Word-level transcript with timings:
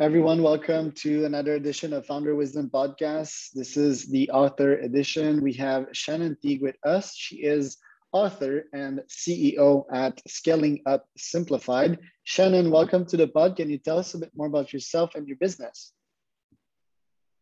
Everyone, 0.00 0.42
welcome 0.42 0.92
to 0.92 1.26
another 1.26 1.56
edition 1.56 1.92
of 1.92 2.06
Founder 2.06 2.34
Wisdom 2.34 2.70
Podcast. 2.70 3.50
This 3.52 3.76
is 3.76 4.06
the 4.06 4.30
author 4.30 4.78
edition. 4.78 5.42
We 5.42 5.52
have 5.52 5.88
Shannon 5.92 6.38
Teague 6.40 6.62
with 6.62 6.76
us. 6.86 7.14
She 7.14 7.42
is 7.42 7.76
author 8.10 8.64
and 8.72 9.02
CEO 9.10 9.84
at 9.92 10.18
Scaling 10.26 10.80
Up 10.86 11.04
Simplified. 11.18 11.98
Shannon, 12.24 12.70
welcome 12.70 13.04
to 13.08 13.18
the 13.18 13.28
pod. 13.28 13.56
Can 13.56 13.68
you 13.68 13.76
tell 13.76 13.98
us 13.98 14.14
a 14.14 14.18
bit 14.18 14.30
more 14.34 14.46
about 14.46 14.72
yourself 14.72 15.16
and 15.16 15.28
your 15.28 15.36
business? 15.36 15.92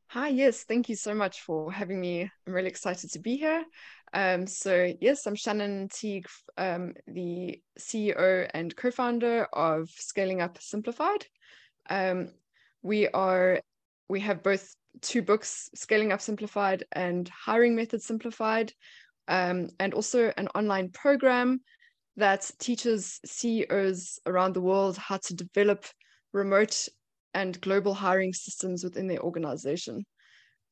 Hi, 0.09 0.27
yes, 0.27 0.65
thank 0.65 0.89
you 0.89 0.97
so 0.97 1.15
much 1.15 1.43
for 1.43 1.71
having 1.71 2.01
me. 2.01 2.29
I'm 2.45 2.53
really 2.53 2.67
excited 2.67 3.13
to 3.13 3.21
be 3.21 3.37
here. 3.37 3.65
Um, 4.13 4.49
so, 4.49 4.93
yes, 5.01 5.29
I'm 5.29 5.37
Shannon 5.37 5.91
Teague, 5.91 6.27
um, 6.57 6.95
the 7.07 7.63
CEO 7.79 8.51
and 8.53 8.75
co 8.75 8.91
founder 8.91 9.45
of 9.53 9.89
Scaling 9.91 10.41
Up 10.41 10.61
Simplified. 10.61 11.25
Um, 11.89 12.33
we 12.89 13.07
are 13.09 13.61
we 14.09 14.21
have 14.21 14.43
both 14.43 14.75
two 15.03 15.21
books 15.21 15.69
scaling 15.75 16.11
up 16.11 16.23
simplified 16.23 16.83
and 16.93 17.29
hiring 17.29 17.77
methods 17.77 18.07
simplified 18.07 18.73
um, 19.29 19.69
and 19.79 19.93
also 19.93 20.33
an 20.39 20.49
online 20.55 20.89
program 20.91 21.61
that 22.17 22.51
teaches 22.59 23.21
ceos 23.27 24.19
around 24.25 24.55
the 24.55 24.63
world 24.71 24.97
how 24.97 25.19
to 25.19 25.35
develop 25.35 25.85
remote 26.33 26.89
and 27.35 27.61
global 27.61 27.93
hiring 27.93 28.33
systems 28.33 28.83
within 28.83 29.07
their 29.07 29.21
organization. 29.21 30.05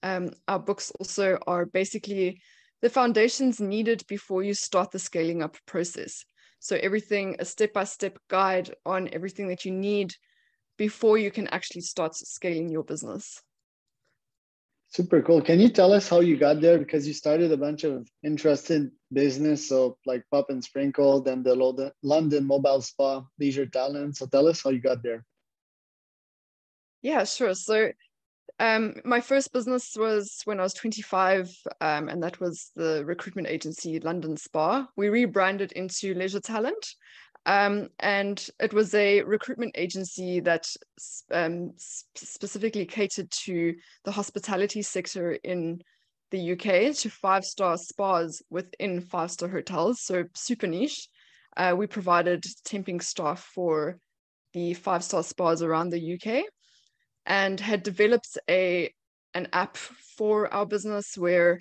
Um, 0.03 0.31
our 0.49 0.59
books 0.59 0.91
also 0.99 1.39
are 1.47 1.67
basically 1.67 2.41
the 2.81 2.89
foundations 2.89 3.61
needed 3.61 4.03
before 4.09 4.43
you 4.43 4.55
start 4.55 4.91
the 4.91 4.99
scaling 4.99 5.43
up 5.43 5.57
process. 5.67 6.25
So 6.61 6.77
everything 6.77 7.37
a 7.39 7.45
step-by-step 7.45 8.19
guide 8.29 8.75
on 8.87 9.11
everything 9.13 9.49
that 9.49 9.67
you 9.67 9.73
need 9.73 10.15
before 10.77 11.19
you 11.19 11.31
can 11.31 11.47
actually 11.49 11.83
start 11.83 12.15
scaling 12.15 12.69
your 12.69 12.85
business. 12.85 13.43
Super 14.89 15.21
cool. 15.21 15.43
Can 15.43 15.61
you 15.61 15.69
tell 15.69 15.93
us 15.93 16.09
how 16.09 16.21
you 16.21 16.37
got 16.37 16.61
there? 16.61 16.79
Because 16.79 17.07
you 17.07 17.13
started 17.13 17.53
a 17.53 17.57
bunch 17.57 17.85
of 17.85 18.09
interesting 18.23 18.93
business, 19.13 19.69
so 19.69 19.99
like 20.07 20.23
Pop 20.31 20.49
and 20.49 20.63
Sprinkle, 20.63 21.21
then 21.21 21.43
the 21.43 21.93
London 22.03 22.47
Mobile 22.47 22.81
Spa, 22.81 23.25
Leisure 23.39 23.67
Talent. 23.67 24.17
So 24.17 24.27
tell 24.27 24.47
us 24.47 24.63
how 24.63 24.71
you 24.71 24.81
got 24.81 25.03
there. 25.03 25.25
Yeah, 27.03 27.25
sure. 27.25 27.55
So 27.55 27.91
um, 28.59 28.95
my 29.05 29.21
first 29.21 29.53
business 29.53 29.95
was 29.99 30.41
when 30.45 30.61
I 30.61 30.63
was 30.63 30.73
25, 30.75 31.55
um, 31.81 32.09
and 32.09 32.23
that 32.23 32.41
was 32.41 32.71
the 32.75 33.05
recruitment 33.05 33.49
agency 33.49 34.01
London 34.01 34.37
Spa. 34.37 34.89
We 34.97 35.09
rebranded 35.09 35.73
into 35.73 36.15
Leisure 36.15 36.41
Talent, 36.41 36.95
um, 37.47 37.89
and 38.01 38.45
it 38.59 38.75
was 38.75 38.93
a 38.95 39.23
recruitment 39.23 39.73
agency 39.79 40.41
that 40.41 40.67
um, 41.31 41.73
specifically 42.15 42.85
catered 42.85 43.31
to 43.31 43.77
the 44.05 44.11
hospitality 44.11 44.83
sector 44.83 45.33
in 45.45 45.81
the 46.33 46.53
UK, 46.53 46.93
to 46.97 47.09
five 47.09 47.45
star 47.45 47.79
spas 47.79 48.43
within 48.51 49.01
five 49.01 49.31
star 49.31 49.49
hotels, 49.49 50.01
so 50.01 50.25
super 50.35 50.67
niche. 50.67 51.09
Uh, 51.57 51.73
we 51.77 51.87
provided 51.87 52.43
temping 52.67 53.01
staff 53.01 53.49
for 53.55 53.97
the 54.53 54.75
five 54.75 55.05
star 55.05 55.23
spas 55.23 55.63
around 55.63 55.91
the 55.91 56.15
UK 56.15 56.45
and 57.27 57.61
had 57.61 57.85
developed 57.85 58.37
a 58.51 58.93
an 59.35 59.49
app 59.53 59.77
for 59.77 60.53
our 60.53 60.67
business 60.67 61.17
where 61.17 61.61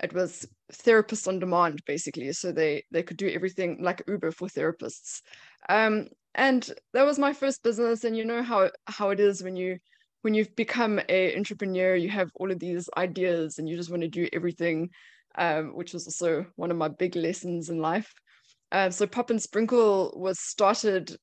it 0.00 0.12
was 0.12 0.46
therapists 0.72 1.26
on 1.26 1.38
demand 1.38 1.82
basically. 1.86 2.32
So 2.32 2.52
they 2.52 2.84
they 2.90 3.02
could 3.02 3.16
do 3.16 3.28
everything 3.28 3.78
like 3.80 4.02
uber 4.06 4.30
for 4.30 4.48
therapists. 4.48 5.22
Um, 5.68 6.08
and 6.34 6.70
that 6.92 7.06
was 7.06 7.18
my 7.18 7.32
first 7.32 7.62
business. 7.62 8.04
And 8.04 8.16
you 8.16 8.24
know 8.24 8.42
how 8.42 8.70
how 8.86 9.10
it 9.10 9.20
is 9.20 9.42
when 9.42 9.56
you 9.56 9.78
when 10.22 10.34
you've 10.34 10.54
become 10.56 11.00
a 11.08 11.36
entrepreneur 11.36 11.94
you 11.94 12.10
have 12.10 12.30
all 12.34 12.50
of 12.50 12.58
these 12.58 12.88
ideas 12.96 13.58
and 13.58 13.68
you 13.68 13.76
just 13.76 13.90
want 13.90 14.02
to 14.02 14.08
do 14.08 14.28
everything 14.32 14.90
um, 15.36 15.68
which 15.74 15.92
was 15.92 16.06
also 16.06 16.46
one 16.56 16.70
of 16.70 16.76
my 16.76 16.88
big 16.88 17.16
lessons 17.16 17.70
in 17.70 17.78
life. 17.78 18.12
Uh, 18.72 18.90
so 18.90 19.06
pop 19.06 19.30
and 19.30 19.40
sprinkle 19.40 20.12
was 20.16 20.38
started 20.40 21.16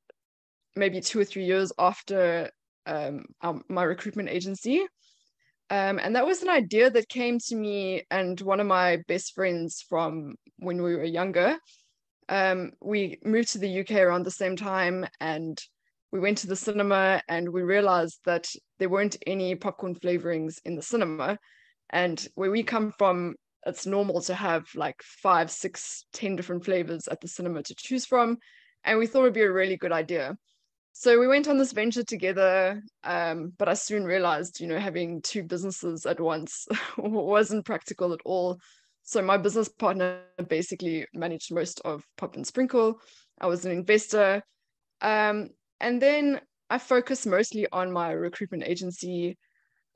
maybe 0.76 1.02
two 1.02 1.20
or 1.20 1.26
three 1.26 1.46
years 1.46 1.72
after 1.78 2.50
um, 2.86 3.24
my 3.70 3.84
recruitment 3.84 4.30
agency 4.30 4.86
um, 5.70 6.00
and 6.00 6.16
that 6.16 6.26
was 6.26 6.44
an 6.44 6.50
idea 6.50 6.90
that 6.92 7.10
came 7.10 7.40
to 7.40 7.56
me 7.56 8.04
and 8.12 8.40
one 8.42 8.60
of 8.60 8.68
my 8.68 8.98
best 9.08 9.34
friends 9.34 9.84
from 9.88 10.36
when 10.58 10.82
we 10.82 10.96
were 10.96 11.04
younger. 11.04 11.58
Um, 12.30 12.72
we 12.82 13.20
moved 13.24 13.52
to 13.54 13.58
the 13.58 13.80
UK 13.80 13.92
around 13.92 14.24
the 14.24 14.32
same 14.32 14.56
time 14.56 15.08
and 15.20 15.60
we 16.12 16.20
went 16.20 16.38
to 16.40 16.48
the 16.48 16.56
cinema 16.56 17.22
and 17.28 17.50
we 17.50 17.64
realized 17.64 18.20
that 18.26 18.48
there 18.78 18.90
weren't 18.90 19.18
any 19.26 19.56
popcorn 19.56 19.96
flavorings 19.96 20.60
in 20.66 20.76
the 20.76 20.82
cinema. 20.82 21.38
And 21.90 22.26
where 22.36 22.52
we 22.52 22.64
come 22.64 22.92
from, 22.92 23.36
it's 23.66 23.88
normal 23.88 24.22
to 24.22 24.36
have 24.36 24.66
like 24.76 25.02
five, 25.02 25.50
six, 25.50 26.06
ten 26.14 26.36
different 26.36 26.64
flavors 26.64 27.08
at 27.08 27.22
the 27.22 27.28
cinema 27.28 27.64
to 27.64 27.76
choose 27.76 28.06
from. 28.06 28.38
And 28.84 29.00
we 29.00 29.08
thought 29.08 29.22
it'd 29.22 29.34
be 29.34 29.42
a 29.42 29.52
really 29.52 29.78
good 29.78 29.92
idea 29.92 30.38
so 30.98 31.20
we 31.20 31.28
went 31.28 31.50
on 31.50 31.58
this 31.58 31.74
venture 31.74 32.06
together 32.06 32.82
um, 33.04 33.52
but 33.58 33.68
i 33.68 33.74
soon 33.74 34.06
realized 34.06 34.62
you 34.62 34.68
know 34.68 34.80
having 34.80 35.22
two 35.22 35.44
businesses 35.44 36.06
at 36.06 36.22
once 36.22 36.68
wasn't 36.98 37.66
practical 37.66 38.14
at 38.14 38.22
all. 38.24 38.58
So 39.04 39.22
my 39.22 39.38
business 39.38 39.70
partner 39.70 40.22
basically 40.50 41.06
managed 41.14 41.54
most 41.54 41.80
of 41.86 42.04
pop 42.18 42.36
and 42.36 42.48
sprinkle. 42.48 43.00
I 43.40 43.46
was 43.46 43.66
an 43.66 43.72
investor. 43.72 44.42
Um, 45.02 45.50
and 45.80 46.02
then 46.02 46.40
i 46.70 46.78
focused 46.80 47.28
mostly 47.28 47.68
on 47.72 47.92
my 47.92 48.12
recruitment 48.12 48.64
agency 48.64 49.38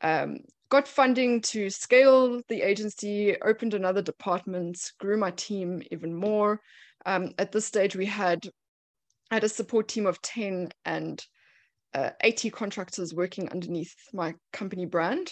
um, 0.02 0.40
got 0.70 0.88
funding 0.88 1.42
to 1.42 1.70
scale 1.70 2.42
the 2.48 2.62
agency 2.62 3.36
opened 3.42 3.74
another 3.74 4.02
department 4.02 4.78
grew 5.00 5.18
my 5.18 5.32
team 5.32 5.82
even 5.90 6.14
more. 6.14 6.60
Um, 7.06 7.32
at 7.40 7.52
this 7.52 7.66
stage 7.66 7.96
we 7.96 8.06
had 8.06 8.48
I 9.32 9.36
had 9.36 9.44
a 9.44 9.50
support 9.50 9.88
team 9.88 10.06
of 10.06 10.22
10 10.22 10.70
and 10.86 11.24
uh, 11.94 12.12
80 12.22 12.50
contractors 12.52 13.14
working 13.14 13.50
underneath 13.50 13.96
my 14.14 14.36
company 14.54 14.86
brand. 14.86 15.32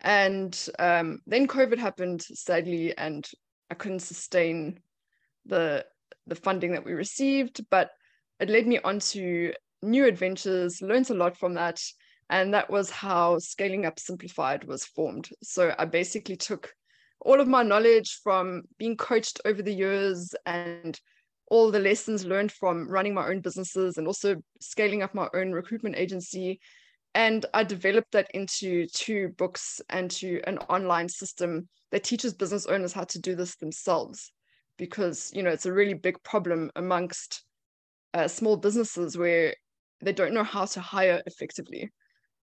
And 0.00 0.58
um, 0.78 1.20
then 1.26 1.46
COVID 1.46 1.78
happened, 1.78 2.22
sadly, 2.22 2.96
and 2.96 3.28
I 3.70 3.74
couldn't 3.74 4.00
sustain 4.00 4.80
the 5.46 5.84
the 6.26 6.34
funding 6.36 6.72
that 6.72 6.84
we 6.84 6.92
received, 6.92 7.64
but 7.68 7.90
it 8.38 8.48
led 8.48 8.66
me 8.66 8.78
on 8.78 9.00
to 9.00 9.52
new 9.82 10.06
adventures, 10.06 10.80
learned 10.80 11.10
a 11.10 11.14
lot 11.14 11.36
from 11.36 11.54
that. 11.54 11.80
And 12.30 12.54
that 12.54 12.70
was 12.70 12.90
how 12.90 13.38
Scaling 13.38 13.84
Up 13.84 13.98
Simplified 13.98 14.64
was 14.64 14.84
formed. 14.84 15.28
So 15.42 15.74
I 15.78 15.84
basically 15.84 16.36
took 16.36 16.72
all 17.20 17.40
of 17.40 17.48
my 17.48 17.62
knowledge 17.62 18.20
from 18.22 18.62
being 18.78 18.96
coached 18.96 19.40
over 19.44 19.62
the 19.62 19.74
years 19.74 20.34
and 20.46 20.98
all 21.52 21.70
the 21.70 21.78
lessons 21.78 22.24
learned 22.24 22.50
from 22.50 22.88
running 22.88 23.12
my 23.12 23.28
own 23.28 23.38
businesses 23.38 23.98
and 23.98 24.06
also 24.06 24.36
scaling 24.58 25.02
up 25.02 25.14
my 25.14 25.28
own 25.34 25.52
recruitment 25.52 25.94
agency. 25.96 26.58
And 27.14 27.44
I 27.52 27.62
developed 27.62 28.12
that 28.12 28.30
into 28.32 28.86
two 28.86 29.34
books 29.36 29.78
and 29.90 30.10
to 30.12 30.40
an 30.46 30.56
online 30.70 31.10
system 31.10 31.68
that 31.90 32.04
teaches 32.04 32.32
business 32.32 32.64
owners 32.64 32.94
how 32.94 33.04
to 33.04 33.20
do 33.20 33.34
this 33.36 33.56
themselves. 33.56 34.32
Because, 34.78 35.30
you 35.34 35.42
know, 35.42 35.50
it's 35.50 35.66
a 35.66 35.72
really 35.74 35.92
big 35.92 36.22
problem 36.22 36.70
amongst 36.74 37.44
uh, 38.14 38.28
small 38.28 38.56
businesses 38.56 39.18
where 39.18 39.54
they 40.02 40.14
don't 40.14 40.32
know 40.32 40.44
how 40.44 40.64
to 40.64 40.80
hire 40.80 41.22
effectively. 41.26 41.90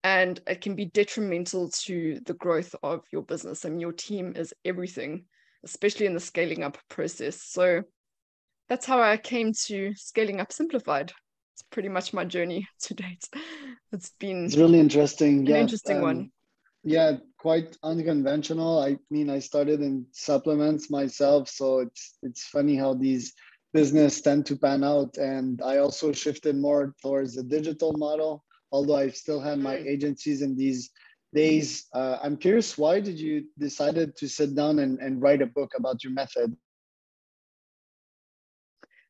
And 0.04 0.42
it 0.46 0.60
can 0.60 0.76
be 0.76 0.88
detrimental 0.88 1.70
to 1.86 2.20
the 2.26 2.34
growth 2.34 2.76
of 2.84 3.06
your 3.14 3.24
business. 3.24 3.64
I 3.64 3.70
mean, 3.70 3.80
your 3.80 3.94
team 3.94 4.34
is 4.36 4.54
everything, 4.66 5.24
especially 5.64 6.06
in 6.06 6.16
the 6.16 6.20
scaling 6.20 6.64
up 6.64 6.78
process. 6.90 7.42
So 7.42 7.84
that's 8.70 8.86
how 8.86 9.02
I 9.02 9.18
came 9.18 9.54
to 9.66 9.94
scaling 9.96 10.40
up 10.40 10.52
simplified. 10.52 11.12
It's 11.56 11.64
pretty 11.72 11.90
much 11.90 12.14
my 12.14 12.24
journey 12.24 12.68
to 12.84 12.94
date. 12.94 13.28
It's 13.92 14.12
been 14.20 14.46
it's 14.46 14.58
really 14.58 14.80
interesting. 14.80 15.40
An 15.40 15.46
yeah, 15.48 15.58
interesting 15.58 15.98
um, 15.98 16.04
one. 16.04 16.32
Yeah, 16.84 17.18
quite 17.38 17.76
unconventional. 17.84 18.80
I 18.80 18.98
mean, 19.10 19.30
I 19.30 19.40
started 19.40 19.82
in 19.82 20.06
supplements 20.12 20.90
myself, 20.90 21.50
so 21.50 21.80
it's 21.80 22.18
it's 22.22 22.44
funny 22.44 22.78
how 22.78 22.94
these 22.94 23.34
business 23.74 24.22
tend 24.22 24.46
to 24.46 24.56
pan 24.56 24.84
out. 24.84 25.18
And 25.18 25.62
I 25.62 25.78
also 25.78 26.12
shifted 26.12 26.56
more 26.56 26.96
towards 27.02 27.36
the 27.36 27.44
digital 27.44 27.94
model, 27.94 28.44
although 28.72 28.96
I 28.96 29.10
still 29.10 29.42
had 29.42 29.60
my 29.60 29.76
mm. 29.76 29.86
agencies 29.86 30.42
in 30.42 30.56
these 30.56 30.92
days. 31.34 31.86
Uh, 31.94 32.18
I'm 32.24 32.38
curious, 32.38 32.78
why 32.78 33.00
did 33.00 33.20
you 33.20 33.46
decided 33.60 34.16
to 34.18 34.28
sit 34.28 34.56
down 34.56 34.80
and, 34.80 35.00
and 35.00 35.22
write 35.22 35.42
a 35.42 35.46
book 35.46 35.74
about 35.78 36.04
your 36.04 36.14
method? 36.14 36.56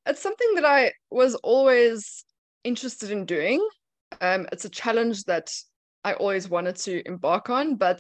It's 0.06 0.22
something 0.22 0.56
that 0.56 0.66
I 0.66 0.94
was 1.10 1.36
always 1.36 2.24
interested 2.64 3.12
in 3.12 3.26
doing. 3.26 3.66
Um, 4.22 4.48
it's 4.52 4.66
a 4.66 4.70
challenge 4.70 5.24
that 5.26 5.52
I 6.04 6.14
always 6.14 6.50
wanted 6.50 6.76
to 6.78 7.08
embark 7.08 7.50
on, 7.50 7.76
but 7.76 8.00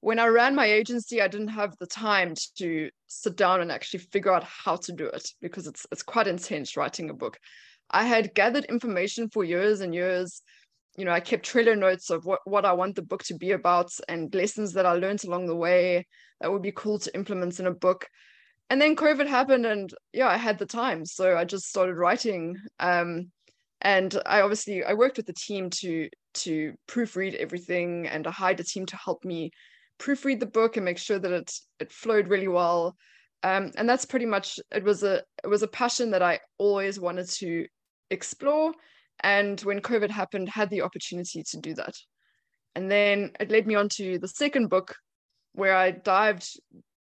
when 0.00 0.18
I 0.18 0.28
ran 0.28 0.54
my 0.54 0.66
agency, 0.66 1.20
I 1.20 1.28
didn't 1.28 1.48
have 1.48 1.76
the 1.78 1.86
time 1.86 2.34
to 2.56 2.90
sit 3.06 3.36
down 3.36 3.60
and 3.60 3.70
actually 3.70 4.00
figure 4.00 4.32
out 4.32 4.44
how 4.44 4.76
to 4.76 4.92
do 4.92 5.06
it 5.06 5.28
because 5.42 5.66
it's 5.66 5.86
it's 5.92 6.02
quite 6.02 6.26
intense 6.26 6.76
writing 6.76 7.10
a 7.10 7.14
book. 7.14 7.38
I 7.90 8.04
had 8.04 8.34
gathered 8.34 8.64
information 8.66 9.28
for 9.28 9.44
years 9.44 9.80
and 9.80 9.94
years, 9.94 10.42
you 10.96 11.04
know, 11.04 11.12
I 11.12 11.20
kept 11.20 11.46
Trello 11.46 11.78
notes 11.78 12.10
of 12.10 12.24
what, 12.24 12.40
what 12.44 12.64
I 12.64 12.72
want 12.72 12.96
the 12.96 13.02
book 13.02 13.22
to 13.24 13.34
be 13.34 13.52
about 13.52 13.90
and 14.08 14.34
lessons 14.34 14.72
that 14.74 14.86
I 14.86 14.92
learned 14.92 15.24
along 15.24 15.46
the 15.46 15.56
way 15.56 16.06
that 16.40 16.50
would 16.50 16.62
be 16.62 16.72
cool 16.72 16.98
to 16.98 17.14
implement 17.14 17.60
in 17.60 17.66
a 17.66 17.72
book. 17.72 18.06
And 18.70 18.80
then 18.80 18.96
COVID 18.96 19.26
happened, 19.26 19.66
and 19.66 19.92
yeah, 20.12 20.28
I 20.28 20.36
had 20.36 20.58
the 20.58 20.66
time, 20.66 21.04
so 21.04 21.36
I 21.36 21.44
just 21.44 21.68
started 21.68 21.96
writing. 21.96 22.56
Um, 22.78 23.30
and 23.82 24.16
I 24.26 24.42
obviously 24.42 24.84
I 24.84 24.94
worked 24.94 25.16
with 25.16 25.26
the 25.26 25.32
team 25.32 25.70
to 25.70 26.08
to 26.34 26.74
proofread 26.88 27.34
everything, 27.34 28.06
and 28.06 28.26
I 28.26 28.30
hired 28.30 28.60
a 28.60 28.64
team 28.64 28.86
to 28.86 28.96
help 28.96 29.24
me 29.24 29.50
proofread 29.98 30.40
the 30.40 30.46
book 30.46 30.76
and 30.76 30.84
make 30.84 30.98
sure 30.98 31.18
that 31.18 31.32
it 31.32 31.52
it 31.80 31.92
flowed 31.92 32.28
really 32.28 32.48
well. 32.48 32.96
Um, 33.42 33.72
and 33.76 33.88
that's 33.88 34.04
pretty 34.04 34.26
much 34.26 34.60
it 34.70 34.84
was 34.84 35.02
a 35.02 35.22
it 35.42 35.48
was 35.48 35.62
a 35.62 35.68
passion 35.68 36.12
that 36.12 36.22
I 36.22 36.40
always 36.58 37.00
wanted 37.00 37.28
to 37.40 37.66
explore 38.10 38.72
and 39.22 39.60
when 39.60 39.80
covid 39.80 40.10
happened 40.10 40.48
had 40.48 40.70
the 40.70 40.82
opportunity 40.82 41.42
to 41.42 41.58
do 41.58 41.74
that 41.74 41.94
and 42.74 42.90
then 42.90 43.30
it 43.38 43.50
led 43.50 43.66
me 43.66 43.74
on 43.74 43.88
to 43.88 44.18
the 44.18 44.28
second 44.28 44.68
book 44.68 44.94
where 45.52 45.76
i 45.76 45.90
dived 45.90 46.48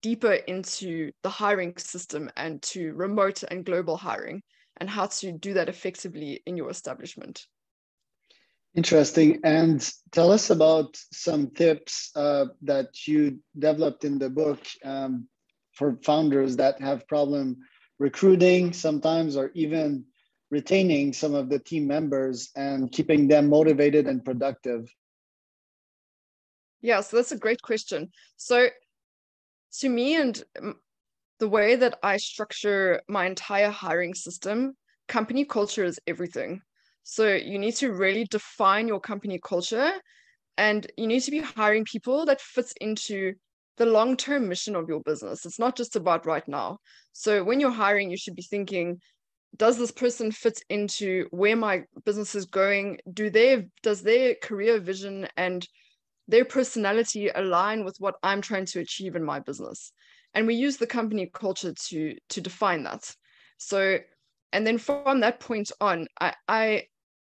deeper 0.05 0.35
into 0.55 1.11
the 1.23 1.31
hiring 1.31 1.75
system 1.79 2.31
and 2.37 2.61
to 2.61 2.93
remote 2.93 3.43
and 3.51 3.65
global 3.65 3.97
hiring 3.97 4.43
and 4.77 4.91
how 4.91 5.07
to 5.07 5.33
do 5.33 5.55
that 5.55 5.71
effectively 5.71 6.43
in 6.45 6.59
your 6.59 6.69
establishment 6.69 7.47
interesting 8.75 9.41
and 9.45 9.93
tell 10.11 10.33
us 10.33 10.51
about 10.51 10.97
some 11.13 11.51
tips 11.51 12.11
uh, 12.17 12.47
that 12.63 13.07
you 13.07 13.39
developed 13.59 14.05
in 14.05 14.19
the 14.19 14.29
book 14.29 14.61
um, 14.85 15.29
for 15.73 15.97
founders 16.03 16.57
that 16.57 16.81
have 16.81 17.07
problem 17.07 17.57
recruiting 17.99 18.73
sometimes 18.73 19.37
or 19.37 19.51
even 19.55 20.05
retaining 20.51 21.13
some 21.13 21.35
of 21.35 21.49
the 21.49 21.59
team 21.59 21.87
members 21.87 22.51
and 22.57 22.91
keeping 22.93 23.29
them 23.29 23.49
motivated 23.49 24.07
and 24.07 24.25
productive? 24.25 24.89
Yeah, 26.81 27.01
so 27.01 27.17
that's 27.17 27.33
a 27.33 27.39
great 27.39 27.63
question. 27.63 28.11
So, 28.37 28.69
to 29.81 29.89
me, 29.89 30.17
and 30.17 30.43
the 31.39 31.49
way 31.49 31.77
that 31.77 31.99
I 32.03 32.17
structure 32.17 33.03
my 33.09 33.27
entire 33.27 33.71
hiring 33.71 34.15
system, 34.15 34.75
company 35.09 35.45
culture 35.45 35.85
is 35.85 35.99
everything. 36.07 36.61
So, 37.03 37.35
you 37.35 37.59
need 37.59 37.77
to 37.77 37.93
really 37.93 38.27
define 38.31 38.89
your 38.89 39.01
company 39.01 39.41
culture 39.45 39.93
and 40.57 40.87
you 40.97 41.07
need 41.07 41.21
to 41.21 41.31
be 41.31 41.41
hiring 41.41 41.85
people 41.85 42.25
that 42.27 42.41
fits 42.41 42.73
into 42.81 43.35
the 43.77 43.87
long-term 43.87 44.49
mission 44.49 44.77
of 44.77 44.89
your 44.89 45.01
business. 45.01 45.45
It's 45.45 45.59
not 45.59 45.77
just 45.77 45.97
about 45.97 46.27
right 46.27 46.47
now. 46.47 46.79
So 47.13 47.43
when 47.43 47.59
you're 47.59 47.71
hiring, 47.71 48.11
you 48.11 48.17
should 48.17 48.37
be 48.37 48.43
thinking, 48.43 49.01
does 49.57 49.79
this 49.79 49.91
person 49.91 50.31
fit 50.33 50.61
into 50.69 51.27
where 51.31 51.57
my 51.57 51.83
business 52.05 52.35
is 52.35 52.47
going 52.47 52.99
do 53.13 53.31
they 53.31 53.69
does 53.83 54.03
their 54.03 54.35
career 54.35 54.81
vision 54.81 55.29
and 55.37 55.67
their 56.29 56.45
personality 56.45 57.31
align 57.35 57.85
with 57.85 57.97
what 57.99 58.17
i'm 58.23 58.41
trying 58.41 58.67
to 58.67 58.81
achieve 58.81 59.17
in 59.17 59.25
my 59.25 59.41
business. 59.41 59.93
And 60.33 60.47
we 60.47 60.55
use 60.55 60.79
the 60.79 60.87
company 60.87 61.31
culture 61.33 61.75
to 61.89 62.17
to 62.31 62.41
define 62.41 62.83
that. 62.85 63.15
So 63.59 63.99
and 64.53 64.67
then 64.67 64.79
from 64.79 65.21
that 65.21 65.41
point 65.41 65.71
on 65.81 66.07
i 66.21 66.35
i 66.49 66.83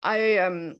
i 0.03 0.38
um 0.38 0.75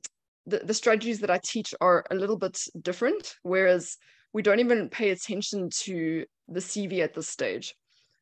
the, 0.45 0.59
the 0.59 0.73
strategies 0.73 1.19
that 1.19 1.31
i 1.31 1.39
teach 1.43 1.73
are 1.81 2.05
a 2.09 2.15
little 2.15 2.37
bit 2.37 2.57
different 2.81 3.35
whereas 3.43 3.97
we 4.33 4.41
don't 4.41 4.59
even 4.59 4.89
pay 4.89 5.09
attention 5.09 5.69
to 5.69 6.25
the 6.47 6.59
cv 6.59 6.99
at 6.99 7.13
this 7.13 7.27
stage. 7.27 7.75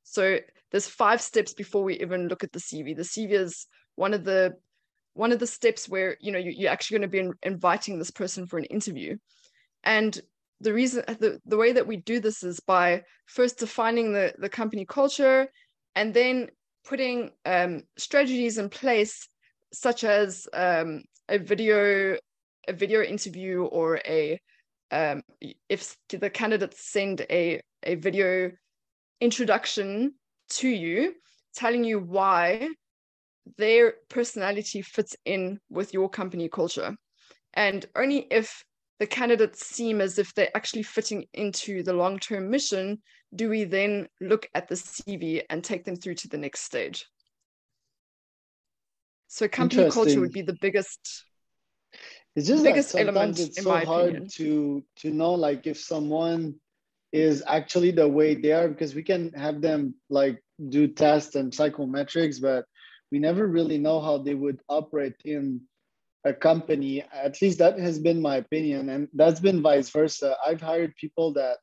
So 0.03 0.39
there's 0.71 0.87
five 0.87 1.21
steps 1.21 1.53
before 1.53 1.83
we 1.83 1.99
even 1.99 2.27
look 2.27 2.43
at 2.43 2.51
the 2.51 2.59
CV. 2.59 2.95
The 2.95 3.03
CV 3.03 3.31
is 3.31 3.67
one 3.95 4.13
of 4.13 4.23
the 4.23 4.55
one 5.13 5.31
of 5.31 5.39
the 5.39 5.47
steps 5.47 5.87
where 5.87 6.17
you 6.19 6.31
know 6.31 6.39
you, 6.39 6.67
are 6.67 6.71
actually 6.71 6.99
going 6.99 7.09
to 7.09 7.11
be 7.11 7.19
in, 7.19 7.33
inviting 7.43 7.97
this 7.97 8.11
person 8.11 8.45
for 8.45 8.57
an 8.57 8.65
interview, 8.65 9.17
and 9.85 10.19
the 10.61 10.73
reason 10.73 11.03
the, 11.07 11.39
the 11.45 11.57
way 11.57 11.73
that 11.73 11.87
we 11.87 11.97
do 11.97 12.19
this 12.19 12.43
is 12.43 12.59
by 12.59 13.03
first 13.27 13.59
defining 13.59 14.13
the 14.13 14.33
the 14.37 14.49
company 14.49 14.85
culture, 14.85 15.47
and 15.95 16.13
then 16.13 16.49
putting 16.85 17.31
um, 17.45 17.83
strategies 17.97 18.57
in 18.57 18.69
place 18.69 19.27
such 19.73 20.03
as 20.03 20.47
um, 20.53 21.03
a 21.29 21.37
video 21.37 22.17
a 22.67 22.73
video 22.73 23.01
interview 23.01 23.63
or 23.63 23.99
a 24.05 24.39
um, 24.91 25.21
if 25.69 25.95
the 26.09 26.29
candidates 26.29 26.89
send 26.89 27.25
a 27.29 27.61
a 27.83 27.95
video 27.95 28.51
introduction 29.21 30.13
to 30.49 30.67
you, 30.67 31.13
telling 31.55 31.83
you 31.83 31.99
why 31.99 32.69
their 33.57 33.95
personality 34.09 34.81
fits 34.81 35.15
in 35.25 35.59
with 35.69 35.93
your 35.93 36.09
company 36.09 36.49
culture. 36.49 36.95
And 37.53 37.85
only 37.95 38.27
if 38.31 38.63
the 38.99 39.07
candidates 39.07 39.65
seem 39.65 40.01
as 40.01 40.17
if 40.17 40.33
they're 40.33 40.55
actually 40.55 40.83
fitting 40.83 41.25
into 41.33 41.83
the 41.83 41.93
long 41.93 42.17
term 42.19 42.49
mission 42.49 43.01
do 43.33 43.49
we 43.49 43.65
then 43.65 44.07
look 44.21 44.47
at 44.55 44.67
the 44.67 44.75
CV 44.75 45.41
and 45.49 45.63
take 45.63 45.83
them 45.83 45.95
through 45.95 46.15
to 46.15 46.27
the 46.29 46.37
next 46.37 46.61
stage. 46.61 47.05
So 49.27 49.47
company 49.47 49.89
culture 49.91 50.21
would 50.21 50.31
be 50.31 50.43
the 50.43 50.55
biggest. 50.61 51.25
It's 52.35 52.47
just 52.47 52.63
biggest 52.63 52.89
sometimes 52.89 53.39
it's 53.39 53.61
so 53.61 53.77
hard 53.85 54.09
opinion. 54.09 54.29
to 54.35 54.83
to 54.97 55.11
know 55.11 55.33
like 55.33 55.67
if 55.67 55.77
someone 55.77 56.55
is 57.11 57.43
actually 57.47 57.91
the 57.91 58.07
way 58.07 58.35
they 58.35 58.51
are 58.51 58.67
because 58.67 58.93
we 58.93 59.03
can 59.03 59.31
have 59.33 59.61
them 59.61 59.95
like 60.09 60.41
do 60.69 60.87
tests 60.87 61.35
and 61.35 61.51
psychometrics, 61.51 62.41
but 62.41 62.65
we 63.11 63.19
never 63.19 63.47
really 63.47 63.77
know 63.77 63.99
how 63.99 64.17
they 64.17 64.35
would 64.35 64.59
operate 64.69 65.15
in 65.25 65.61
a 66.25 66.33
company. 66.33 67.03
At 67.13 67.41
least 67.41 67.59
that 67.59 67.79
has 67.79 67.99
been 67.99 68.21
my 68.21 68.37
opinion, 68.37 68.89
and 68.89 69.07
that's 69.13 69.39
been 69.39 69.61
vice 69.61 69.89
versa. 69.89 70.35
I've 70.45 70.61
hired 70.61 70.95
people 70.95 71.33
that 71.33 71.57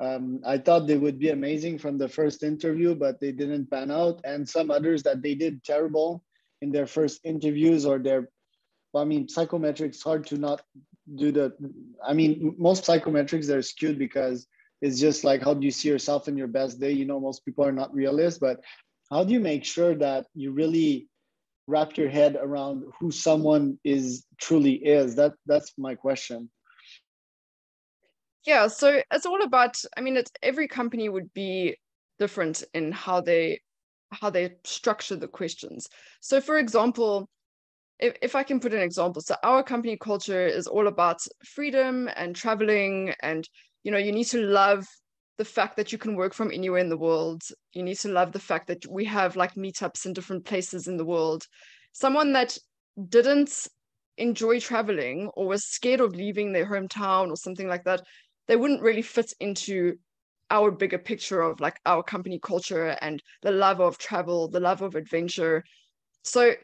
um, 0.00 0.40
I 0.46 0.58
thought 0.58 0.86
they 0.86 0.96
would 0.96 1.18
be 1.18 1.30
amazing 1.30 1.78
from 1.78 1.98
the 1.98 2.08
first 2.08 2.42
interview, 2.42 2.94
but 2.94 3.20
they 3.20 3.32
didn't 3.32 3.70
pan 3.70 3.90
out, 3.90 4.20
and 4.24 4.48
some 4.48 4.70
others 4.70 5.02
that 5.02 5.22
they 5.22 5.34
did 5.34 5.64
terrible 5.64 6.22
in 6.62 6.70
their 6.70 6.86
first 6.86 7.20
interviews 7.24 7.84
or 7.84 7.98
their. 7.98 8.30
Well, 8.92 9.02
I 9.02 9.06
mean, 9.06 9.26
psychometrics 9.26 10.02
hard 10.02 10.26
to 10.28 10.38
not 10.38 10.62
do 11.16 11.32
the. 11.32 11.52
I 12.02 12.14
mean, 12.14 12.54
most 12.56 12.84
psychometrics 12.84 13.46
they're 13.46 13.62
skewed 13.62 13.98
because 13.98 14.46
it's 14.80 15.00
just 15.00 15.24
like 15.24 15.42
how 15.42 15.54
do 15.54 15.64
you 15.64 15.70
see 15.70 15.88
yourself 15.88 16.28
in 16.28 16.36
your 16.36 16.46
best 16.46 16.80
day 16.80 16.92
you 16.92 17.04
know 17.04 17.20
most 17.20 17.44
people 17.44 17.64
are 17.64 17.72
not 17.72 17.92
realists 17.92 18.38
but 18.38 18.60
how 19.10 19.24
do 19.24 19.32
you 19.32 19.40
make 19.40 19.64
sure 19.64 19.94
that 19.94 20.26
you 20.34 20.52
really 20.52 21.08
wrap 21.68 21.98
your 21.98 22.08
head 22.08 22.36
around 22.40 22.82
who 22.98 23.12
someone 23.12 23.78
is 23.84 24.26
truly 24.38 24.72
is. 24.72 25.14
That 25.14 25.34
that's 25.46 25.72
my 25.78 25.94
question. 25.94 26.50
Yeah 28.44 28.66
so 28.66 29.02
it's 29.12 29.26
all 29.26 29.42
about 29.42 29.76
i 29.96 30.00
mean 30.00 30.16
it's 30.16 30.32
every 30.42 30.66
company 30.66 31.08
would 31.08 31.32
be 31.34 31.76
different 32.18 32.64
in 32.72 32.92
how 32.92 33.20
they 33.20 33.60
how 34.10 34.30
they 34.30 34.54
structure 34.64 35.16
the 35.16 35.28
questions. 35.28 35.86
So 36.20 36.40
for 36.40 36.58
example 36.58 37.28
if, 38.00 38.14
if 38.22 38.34
i 38.34 38.42
can 38.42 38.60
put 38.60 38.72
an 38.72 38.80
example 38.80 39.20
so 39.20 39.34
our 39.42 39.62
company 39.62 39.96
culture 39.96 40.46
is 40.46 40.66
all 40.66 40.86
about 40.86 41.18
freedom 41.44 42.08
and 42.16 42.34
traveling 42.34 43.12
and 43.22 43.48
you 43.82 43.90
know 43.92 43.98
you 43.98 44.12
need 44.12 44.24
to 44.26 44.40
love 44.40 44.86
the 45.38 45.44
fact 45.44 45.76
that 45.76 45.92
you 45.92 45.98
can 45.98 46.16
work 46.16 46.34
from 46.34 46.50
anywhere 46.50 46.80
in 46.80 46.88
the 46.88 46.96
world. 46.96 47.42
You 47.72 47.82
need 47.82 47.98
to 47.98 48.08
love 48.08 48.32
the 48.32 48.38
fact 48.38 48.66
that 48.66 48.86
we 48.86 49.04
have 49.06 49.36
like 49.36 49.54
meetups 49.54 50.04
in 50.04 50.12
different 50.12 50.44
places 50.44 50.88
in 50.88 50.96
the 50.96 51.04
world. 51.04 51.44
Someone 51.92 52.32
that 52.32 52.58
didn't 53.08 53.68
enjoy 54.18 54.60
traveling 54.60 55.30
or 55.34 55.46
was 55.46 55.64
scared 55.64 56.00
of 56.00 56.14
leaving 56.14 56.52
their 56.52 56.66
hometown 56.66 57.30
or 57.30 57.36
something 57.36 57.68
like 57.68 57.84
that 57.84 58.02
they 58.48 58.56
wouldn't 58.56 58.82
really 58.82 59.02
fit 59.02 59.32
into 59.38 59.96
our 60.50 60.70
bigger 60.70 60.98
picture 60.98 61.42
of 61.42 61.60
like 61.60 61.78
our 61.86 62.02
company 62.02 62.40
culture 62.42 62.96
and 63.02 63.22
the 63.42 63.50
love 63.50 63.80
of 63.80 63.98
travel 63.98 64.48
the 64.48 64.58
love 64.58 64.82
of 64.82 64.96
adventure. 64.96 65.62
So 66.24 66.54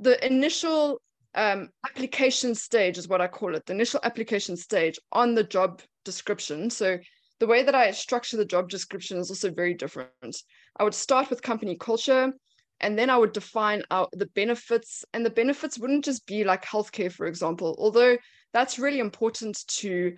the 0.00 0.24
initial 0.26 1.00
um, 1.34 1.70
application 1.86 2.54
stage 2.54 2.98
is 2.98 3.08
what 3.08 3.20
I 3.20 3.28
call 3.28 3.54
it, 3.54 3.64
the 3.64 3.72
initial 3.72 4.00
application 4.02 4.56
stage 4.56 4.98
on 5.12 5.34
the 5.34 5.44
job 5.44 5.80
description. 6.04 6.68
So 6.68 6.98
the 7.42 7.48
way 7.48 7.64
that 7.64 7.74
I 7.74 7.90
structure 7.90 8.36
the 8.36 8.44
job 8.44 8.68
description 8.68 9.18
is 9.18 9.28
also 9.28 9.50
very 9.50 9.74
different. 9.74 10.36
I 10.76 10.84
would 10.84 10.94
start 10.94 11.28
with 11.28 11.42
company 11.42 11.76
culture, 11.76 12.32
and 12.78 12.96
then 12.96 13.10
I 13.10 13.16
would 13.16 13.32
define 13.32 13.82
out 13.90 14.10
the 14.12 14.26
benefits. 14.26 15.04
And 15.12 15.26
the 15.26 15.30
benefits 15.30 15.76
wouldn't 15.76 16.04
just 16.04 16.24
be 16.24 16.44
like 16.44 16.64
healthcare, 16.64 17.10
for 17.10 17.26
example, 17.26 17.74
although 17.80 18.16
that's 18.52 18.78
really 18.78 19.00
important 19.00 19.66
to 19.80 20.14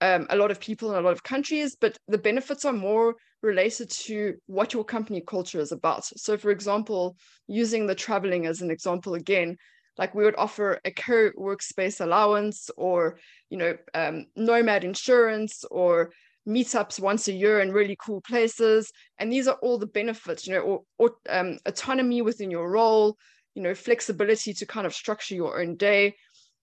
um, 0.00 0.26
a 0.30 0.36
lot 0.36 0.50
of 0.50 0.60
people 0.60 0.90
in 0.90 0.96
a 0.96 1.02
lot 1.02 1.12
of 1.12 1.22
countries, 1.22 1.76
but 1.78 1.98
the 2.08 2.16
benefits 2.16 2.64
are 2.64 2.72
more 2.72 3.16
related 3.42 3.90
to 3.90 4.36
what 4.46 4.72
your 4.72 4.82
company 4.82 5.20
culture 5.20 5.60
is 5.60 5.72
about. 5.72 6.06
So, 6.06 6.38
for 6.38 6.50
example, 6.50 7.18
using 7.48 7.86
the 7.86 7.94
traveling 7.94 8.46
as 8.46 8.62
an 8.62 8.70
example 8.70 9.12
again, 9.12 9.58
like 9.98 10.14
we 10.14 10.24
would 10.24 10.36
offer 10.38 10.80
a 10.86 10.90
co-workspace 10.90 12.00
allowance 12.00 12.70
or 12.78 13.18
you 13.50 13.58
know 13.58 13.76
um, 13.92 14.24
nomad 14.36 14.84
insurance 14.84 15.66
or 15.70 16.12
meetups 16.48 16.98
once 17.00 17.28
a 17.28 17.32
year 17.32 17.60
in 17.60 17.72
really 17.72 17.96
cool 18.04 18.20
places 18.20 18.90
and 19.18 19.32
these 19.32 19.46
are 19.46 19.58
all 19.62 19.78
the 19.78 19.86
benefits 19.86 20.46
you 20.46 20.52
know 20.52 20.60
or, 20.60 20.82
or 20.98 21.12
um, 21.28 21.58
autonomy 21.66 22.20
within 22.20 22.50
your 22.50 22.70
role 22.70 23.16
you 23.54 23.62
know 23.62 23.74
flexibility 23.74 24.52
to 24.52 24.66
kind 24.66 24.86
of 24.86 24.94
structure 24.94 25.34
your 25.34 25.60
own 25.60 25.76
day 25.76 26.14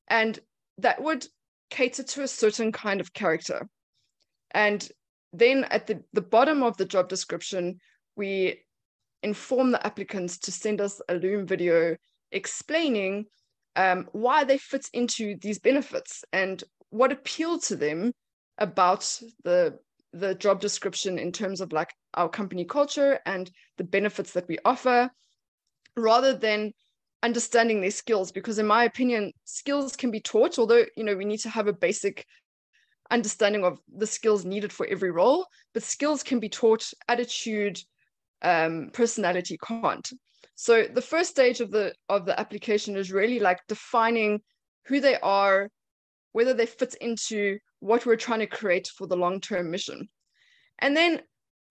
and 0.09 0.39
that 0.79 1.01
would 1.01 1.25
cater 1.69 2.03
to 2.03 2.23
a 2.23 2.27
certain 2.27 2.71
kind 2.71 2.99
of 2.99 3.13
character. 3.13 3.67
And 4.51 4.87
then 5.31 5.65
at 5.65 5.87
the, 5.87 6.03
the 6.13 6.21
bottom 6.21 6.63
of 6.63 6.77
the 6.77 6.85
job 6.85 7.09
description, 7.09 7.79
we 8.15 8.63
inform 9.21 9.71
the 9.71 9.85
applicants 9.85 10.39
to 10.39 10.51
send 10.51 10.81
us 10.81 11.01
a 11.07 11.15
Loom 11.15 11.45
video 11.45 11.95
explaining 12.31 13.25
um, 13.75 14.07
why 14.11 14.43
they 14.43 14.57
fit 14.57 14.87
into 14.93 15.35
these 15.41 15.59
benefits 15.59 16.23
and 16.33 16.63
what 16.89 17.11
appealed 17.11 17.63
to 17.63 17.75
them 17.75 18.13
about 18.59 19.01
the 19.43 19.79
the 20.13 20.35
job 20.35 20.59
description 20.59 21.19
in 21.19 21.31
terms 21.31 21.61
of 21.61 21.71
like 21.71 21.93
our 22.15 22.29
company 22.29 22.65
culture 22.65 23.19
and 23.25 23.51
the 23.77 23.83
benefits 23.83 24.33
that 24.33 24.47
we 24.47 24.57
offer 24.65 25.09
rather 25.95 26.33
than 26.33 26.73
understanding 27.21 27.79
their 27.79 27.91
skills. 27.91 28.31
Because 28.31 28.57
in 28.57 28.65
my 28.65 28.85
opinion 28.85 29.33
skills 29.45 29.95
can 29.95 30.11
be 30.11 30.19
taught 30.19 30.59
although 30.59 30.85
you 30.95 31.03
know 31.03 31.15
we 31.15 31.25
need 31.25 31.39
to 31.39 31.49
have 31.49 31.67
a 31.67 31.73
basic 31.73 32.25
understanding 33.11 33.63
of 33.63 33.79
the 33.97 34.07
skills 34.07 34.45
needed 34.45 34.71
for 34.71 34.85
every 34.85 35.09
role 35.09 35.47
but 35.73 35.81
skills 35.81 36.21
can 36.21 36.39
be 36.39 36.49
taught 36.49 36.85
attitude 37.07 37.79
um, 38.43 38.91
personality 38.93 39.57
can't. 39.65 40.07
So 40.55 40.83
the 40.83 41.01
first 41.01 41.29
stage 41.29 41.61
of 41.61 41.71
the 41.71 41.93
of 42.09 42.25
the 42.25 42.39
application 42.39 42.95
is 42.95 43.11
really 43.11 43.39
like 43.39 43.59
defining 43.67 44.41
who 44.85 44.99
they 44.99 45.17
are 45.19 45.69
whether 46.31 46.53
they 46.53 46.65
fit 46.65 46.95
into 47.01 47.59
what 47.79 48.05
we're 48.05 48.15
trying 48.15 48.39
to 48.39 48.47
create 48.47 48.87
for 48.87 49.07
the 49.07 49.17
long-term 49.17 49.69
mission 49.69 50.07
and 50.79 50.95
then 50.95 51.21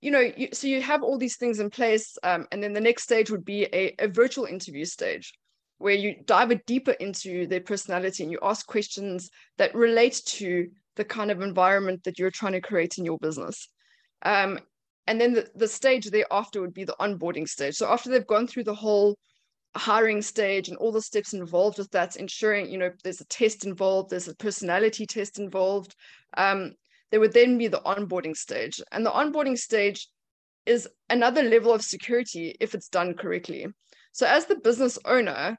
you 0.01 0.11
know 0.11 0.21
you, 0.21 0.49
so 0.53 0.67
you 0.67 0.81
have 0.81 1.03
all 1.03 1.19
these 1.19 1.37
things 1.37 1.61
in 1.61 1.71
place 1.71 2.17
um, 2.23 2.47
and 2.53 2.63
then 2.63 2.73
the 2.73 2.81
next 2.81 3.03
stage 3.03 3.31
would 3.31 3.45
be 3.45 3.65
a, 3.73 3.95
a 3.99 4.09
virtual 4.09 4.45
interview 4.45 4.85
stage 4.85 5.33
where 5.79 5.95
you 5.95 6.17
dive 6.25 6.53
deeper 6.67 6.93
into 6.93 7.47
their 7.47 7.61
personality 7.61 8.23
and 8.23 8.33
you 8.33 8.39
ask 8.43 8.67
questions 8.67 9.31
that 9.57 9.75
relate 9.75 10.21
to 10.27 10.69
the 10.97 11.05
kind 11.05 11.31
of 11.31 11.41
environment 11.41 12.03
that 12.05 12.19
you're 12.19 12.31
trying 12.31 12.53
to 12.53 12.61
create 12.61 12.99
in 12.99 13.05
your 13.05 13.19
business. 13.19 13.69
Um, 14.23 14.59
and 15.07 15.21
then 15.21 15.33
the, 15.33 15.49
the 15.55 15.69
stage 15.69 16.11
thereafter 16.11 16.61
would 16.61 16.75
be 16.75 16.85
the 16.85 16.97
onboarding 17.01 17.49
stage. 17.49 17.77
So 17.77 17.89
after 17.89 18.11
they've 18.11 18.27
gone 18.27 18.47
through 18.47 18.65
the 18.65 18.75
whole 18.75 19.17
hiring 19.77 20.23
stage 20.23 20.69
and 20.69 20.77
all 20.79 20.93
the 20.93 21.03
steps 21.03 21.33
involved 21.33 21.79
with 21.79 21.91
that, 21.91 22.17
ensuring, 22.17 22.71
you 22.71 22.79
know, 22.79 22.91
there's 23.05 23.21
a 23.21 23.27
test 23.27 23.65
involved, 23.65 24.11
there's 24.11 24.29
a 24.29 24.37
personality 24.37 25.07
test 25.07 25.39
involved, 25.39 25.95
um, 26.37 26.73
there 27.11 27.21
would 27.21 27.33
then 27.33 27.59
be 27.59 27.69
the 27.69 27.81
onboarding 27.81 28.37
stage. 28.37 28.81
And 28.93 29.05
the 29.05 29.11
onboarding 29.11 29.59
stage 29.59 30.09
is 30.67 30.89
another 31.09 31.43
level 31.43 31.73
of 31.73 31.83
security 31.83 32.57
if 32.61 32.75
it's 32.75 32.89
done 32.89 33.15
correctly. 33.15 33.67
So 34.13 34.27
as 34.27 34.47
the 34.47 34.57
business 34.57 34.99
owner, 35.05 35.57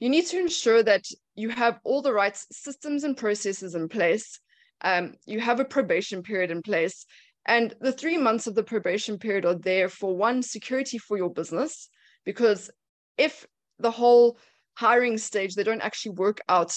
you 0.00 0.08
need 0.08 0.26
to 0.26 0.38
ensure 0.38 0.82
that 0.82 1.04
you 1.34 1.50
have 1.50 1.78
all 1.84 2.02
the 2.02 2.12
right 2.12 2.36
systems 2.50 3.04
and 3.04 3.16
processes 3.16 3.74
in 3.74 3.88
place. 3.88 4.40
Um, 4.80 5.14
you 5.26 5.40
have 5.40 5.60
a 5.60 5.64
probation 5.64 6.22
period 6.22 6.50
in 6.50 6.62
place. 6.62 7.04
And 7.46 7.74
the 7.80 7.92
three 7.92 8.16
months 8.16 8.46
of 8.46 8.54
the 8.54 8.62
probation 8.62 9.18
period 9.18 9.44
are 9.44 9.54
there 9.54 9.88
for 9.88 10.16
one, 10.16 10.42
security 10.42 10.98
for 10.98 11.16
your 11.16 11.30
business, 11.30 11.88
because 12.24 12.70
if 13.20 13.46
the 13.78 13.90
whole 13.90 14.38
hiring 14.74 15.18
stage, 15.18 15.54
they 15.54 15.62
don't 15.62 15.82
actually 15.82 16.12
work 16.12 16.40
out 16.48 16.74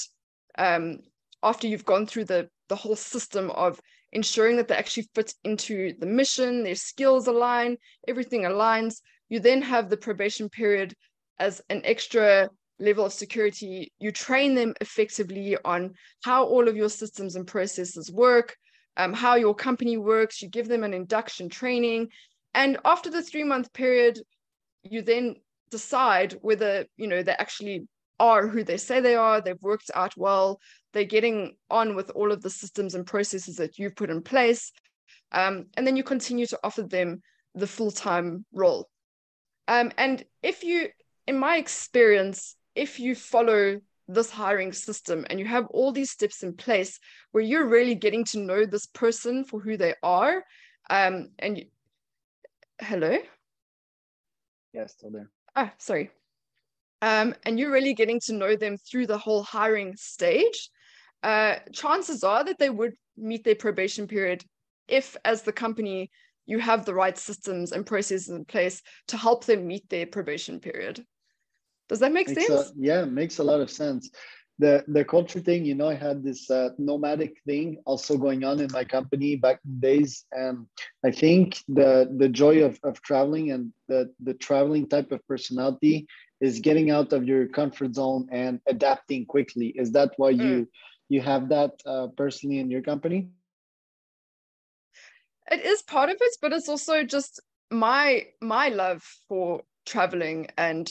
um, 0.58 1.00
after 1.42 1.68
you've 1.68 1.86
gone 1.86 2.06
through 2.06 2.26
the, 2.26 2.50
the 2.68 2.76
whole 2.76 2.98
system 2.98 3.50
of 3.52 3.80
ensuring 4.12 4.58
that 4.58 4.68
they 4.68 4.76
actually 4.76 5.08
fit 5.16 5.34
into 5.46 5.94
the 6.00 6.06
mission, 6.06 6.64
their 6.64 6.76
skills 6.76 7.28
align, 7.28 7.78
everything 8.08 8.42
aligns. 8.42 9.00
You 9.30 9.40
then 9.40 9.62
have 9.62 9.90
the 9.90 9.98
probation 9.98 10.50
period 10.50 10.94
as 11.40 11.62
an 11.70 11.82
extra 11.86 12.50
level 12.78 13.06
of 13.06 13.14
security, 13.14 13.94
you 14.00 14.12
train 14.12 14.54
them 14.54 14.74
effectively 14.82 15.58
on 15.64 15.94
how 16.24 16.44
all 16.44 16.68
of 16.68 16.76
your 16.76 16.90
systems 16.90 17.36
and 17.38 17.48
processes 17.48 18.12
work, 18.12 18.56
um, 18.98 19.14
how 19.14 19.36
your 19.36 19.56
company 19.56 19.96
works, 19.98 20.42
you 20.42 20.50
give 20.50 20.68
them 20.68 20.84
an 20.84 20.94
induction 20.94 21.48
training. 21.48 22.10
And 22.54 22.78
after 22.84 23.10
the 23.10 23.22
three 23.22 23.46
month 23.46 23.72
period, 23.74 24.20
you 24.84 25.02
then 25.02 25.36
decide 25.78 26.38
whether, 26.42 26.86
you 26.98 27.08
know, 27.08 27.22
they 27.24 27.36
actually 27.46 27.88
are 28.20 28.48
who 28.48 28.64
they 28.64 28.78
say 28.78 29.00
they 29.00 29.16
are, 29.16 29.42
they've 29.42 29.62
worked 29.62 29.90
out 29.96 30.14
well, 30.16 30.60
they're 30.92 31.16
getting 31.16 31.56
on 31.70 31.96
with 31.96 32.10
all 32.12 32.32
of 32.32 32.42
the 32.42 32.50
systems 32.50 32.96
and 32.96 33.06
processes 33.06 33.56
that 33.58 33.78
you've 33.78 33.96
put 33.96 34.10
in 34.10 34.22
place. 34.22 34.72
Um, 35.32 35.66
and 35.76 35.86
then 35.86 35.98
you 35.98 36.04
continue 36.04 36.46
to 36.48 36.60
offer 36.64 36.84
them 36.84 37.22
the 37.56 37.68
full-time 37.68 38.46
role. 38.54 38.88
Um, 39.68 39.92
and 39.98 40.24
if 40.44 40.64
you, 40.64 40.90
in 41.28 41.38
my 41.40 41.58
experience, 41.58 42.56
if 42.76 43.00
you 43.00 43.16
follow 43.16 43.82
this 44.08 44.30
hiring 44.30 44.74
system 44.74 45.26
and 45.30 45.40
you 45.40 45.46
have 45.46 45.66
all 45.68 45.92
these 45.92 46.12
steps 46.12 46.44
in 46.44 46.54
place 46.54 47.00
where 47.32 47.44
you're 47.44 47.68
really 47.68 47.96
getting 47.96 48.26
to 48.26 48.40
know 48.40 48.66
this 48.66 48.86
person 48.86 49.44
for 49.46 49.60
who 49.62 49.78
they 49.78 49.94
are 50.04 50.44
um 50.90 51.30
and 51.40 51.58
you, 51.58 51.66
hello 52.82 53.18
yeah 54.74 54.88
still 54.88 55.12
there 55.12 55.30
ah 55.56 55.72
sorry 55.78 56.12
um 57.02 57.34
and 57.46 57.60
you're 57.60 57.72
really 57.72 57.94
getting 57.94 58.20
to 58.20 58.34
know 58.34 58.56
them 58.56 58.78
through 58.78 59.08
the 59.08 59.18
whole 59.18 59.44
hiring 59.44 59.96
stage 59.96 60.70
uh 61.24 61.56
chances 61.72 62.24
are 62.24 62.44
that 62.44 62.60
they 62.60 62.70
would 62.70 62.94
meet 63.18 63.44
their 63.44 63.56
probation 63.56 64.08
period 64.08 64.44
if 64.88 65.16
as 65.24 65.44
the 65.44 65.54
company 65.54 66.10
you 66.46 66.60
have 66.60 66.86
the 66.86 66.94
right 66.94 67.18
systems 67.18 67.72
and 67.72 67.86
processes 67.86 68.30
in 68.30 68.44
place 68.46 68.82
to 69.08 69.18
help 69.18 69.46
them 69.46 69.66
meet 69.68 69.88
their 69.90 70.06
probation 70.06 70.60
period 70.60 71.06
does 71.90 72.00
that 72.00 72.14
make 72.14 72.28
makes 72.28 72.48
sense? 72.48 72.70
A, 72.70 72.74
yeah, 72.78 73.06
makes 73.06 73.40
a 73.40 73.44
lot 73.44 73.60
of 73.60 73.70
sense. 73.70 74.10
The 74.60 74.84
the 74.88 75.04
culture 75.04 75.40
thing, 75.40 75.66
you 75.66 75.74
know, 75.74 75.90
I 75.90 75.96
had 75.96 76.24
this 76.24 76.50
uh, 76.50 76.70
nomadic 76.78 77.38
thing 77.46 77.78
also 77.86 78.18
going 78.18 78.44
on 78.44 78.60
in 78.60 78.70
my 78.72 78.84
company 78.84 79.36
back 79.36 79.60
in 79.66 79.80
days, 79.80 80.26
and 80.32 80.68
I 81.04 81.12
think 81.12 81.58
the 81.68 82.14
the 82.18 82.30
joy 82.30 82.64
of, 82.64 82.80
of 82.84 83.02
traveling 83.02 83.52
and 83.52 83.74
the 83.88 84.14
the 84.22 84.36
traveling 84.36 84.88
type 84.88 85.12
of 85.12 85.28
personality 85.28 86.08
is 86.40 86.60
getting 86.60 86.92
out 86.92 87.14
of 87.14 87.26
your 87.26 87.48
comfort 87.48 87.96
zone 87.96 88.28
and 88.32 88.60
adapting 88.68 89.26
quickly. 89.26 89.68
Is 89.76 89.92
that 89.94 90.12
why 90.18 90.30
you 90.30 90.54
mm. 90.54 90.68
you 91.10 91.22
have 91.22 91.50
that 91.50 91.72
uh, 91.86 92.08
personally 92.16 92.60
in 92.60 92.70
your 92.70 92.82
company? 92.82 93.30
It 95.50 95.66
is 95.66 95.82
part 95.82 96.10
of 96.10 96.18
it, 96.20 96.38
but 96.42 96.54
it's 96.54 96.70
also 96.70 97.04
just 97.04 97.40
my 97.72 98.28
my 98.40 98.70
love 98.70 99.02
for 99.28 99.64
traveling 99.86 100.48
and 100.58 100.90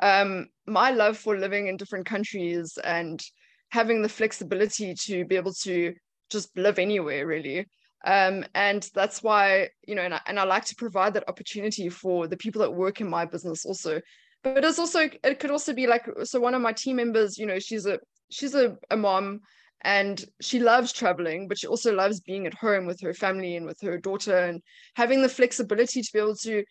um, 0.00 0.46
my 0.66 0.90
love 0.90 1.16
for 1.16 1.38
living 1.38 1.68
in 1.68 1.76
different 1.76 2.06
countries 2.06 2.78
and 2.84 3.22
having 3.70 4.02
the 4.02 4.08
flexibility 4.08 4.94
to 4.94 5.24
be 5.24 5.36
able 5.36 5.52
to 5.52 5.94
just 6.30 6.56
live 6.56 6.78
anywhere 6.78 7.26
really. 7.26 7.66
Um, 8.06 8.44
and 8.54 8.88
that's 8.94 9.22
why 9.22 9.70
you 9.86 9.94
know 9.94 10.02
and 10.02 10.14
I, 10.14 10.20
and 10.26 10.38
I 10.38 10.44
like 10.44 10.64
to 10.66 10.76
provide 10.76 11.14
that 11.14 11.28
opportunity 11.28 11.88
for 11.88 12.28
the 12.28 12.36
people 12.36 12.60
that 12.62 12.72
work 12.72 13.00
in 13.00 13.08
my 13.08 13.24
business 13.24 13.66
also. 13.66 14.00
But 14.44 14.64
it's 14.64 14.78
also 14.78 15.08
it 15.24 15.40
could 15.40 15.50
also 15.50 15.72
be 15.72 15.86
like 15.86 16.06
so 16.24 16.38
one 16.38 16.54
of 16.54 16.62
my 16.62 16.72
team 16.72 16.96
members 16.96 17.38
you 17.38 17.46
know 17.46 17.58
she's 17.58 17.86
a 17.86 17.98
she's 18.30 18.54
a, 18.54 18.76
a 18.90 18.96
mom 18.96 19.40
and 19.82 20.24
she 20.40 20.58
loves 20.58 20.92
traveling 20.92 21.48
but 21.48 21.58
she 21.58 21.66
also 21.66 21.94
loves 21.94 22.20
being 22.20 22.46
at 22.46 22.54
home 22.54 22.86
with 22.86 23.00
her 23.00 23.14
family 23.14 23.56
and 23.56 23.66
with 23.66 23.80
her 23.80 23.98
daughter 23.98 24.36
and 24.36 24.60
having 24.94 25.22
the 25.22 25.28
flexibility 25.28 26.02
to 26.02 26.10
be 26.12 26.18
able 26.18 26.34
to 26.34 26.64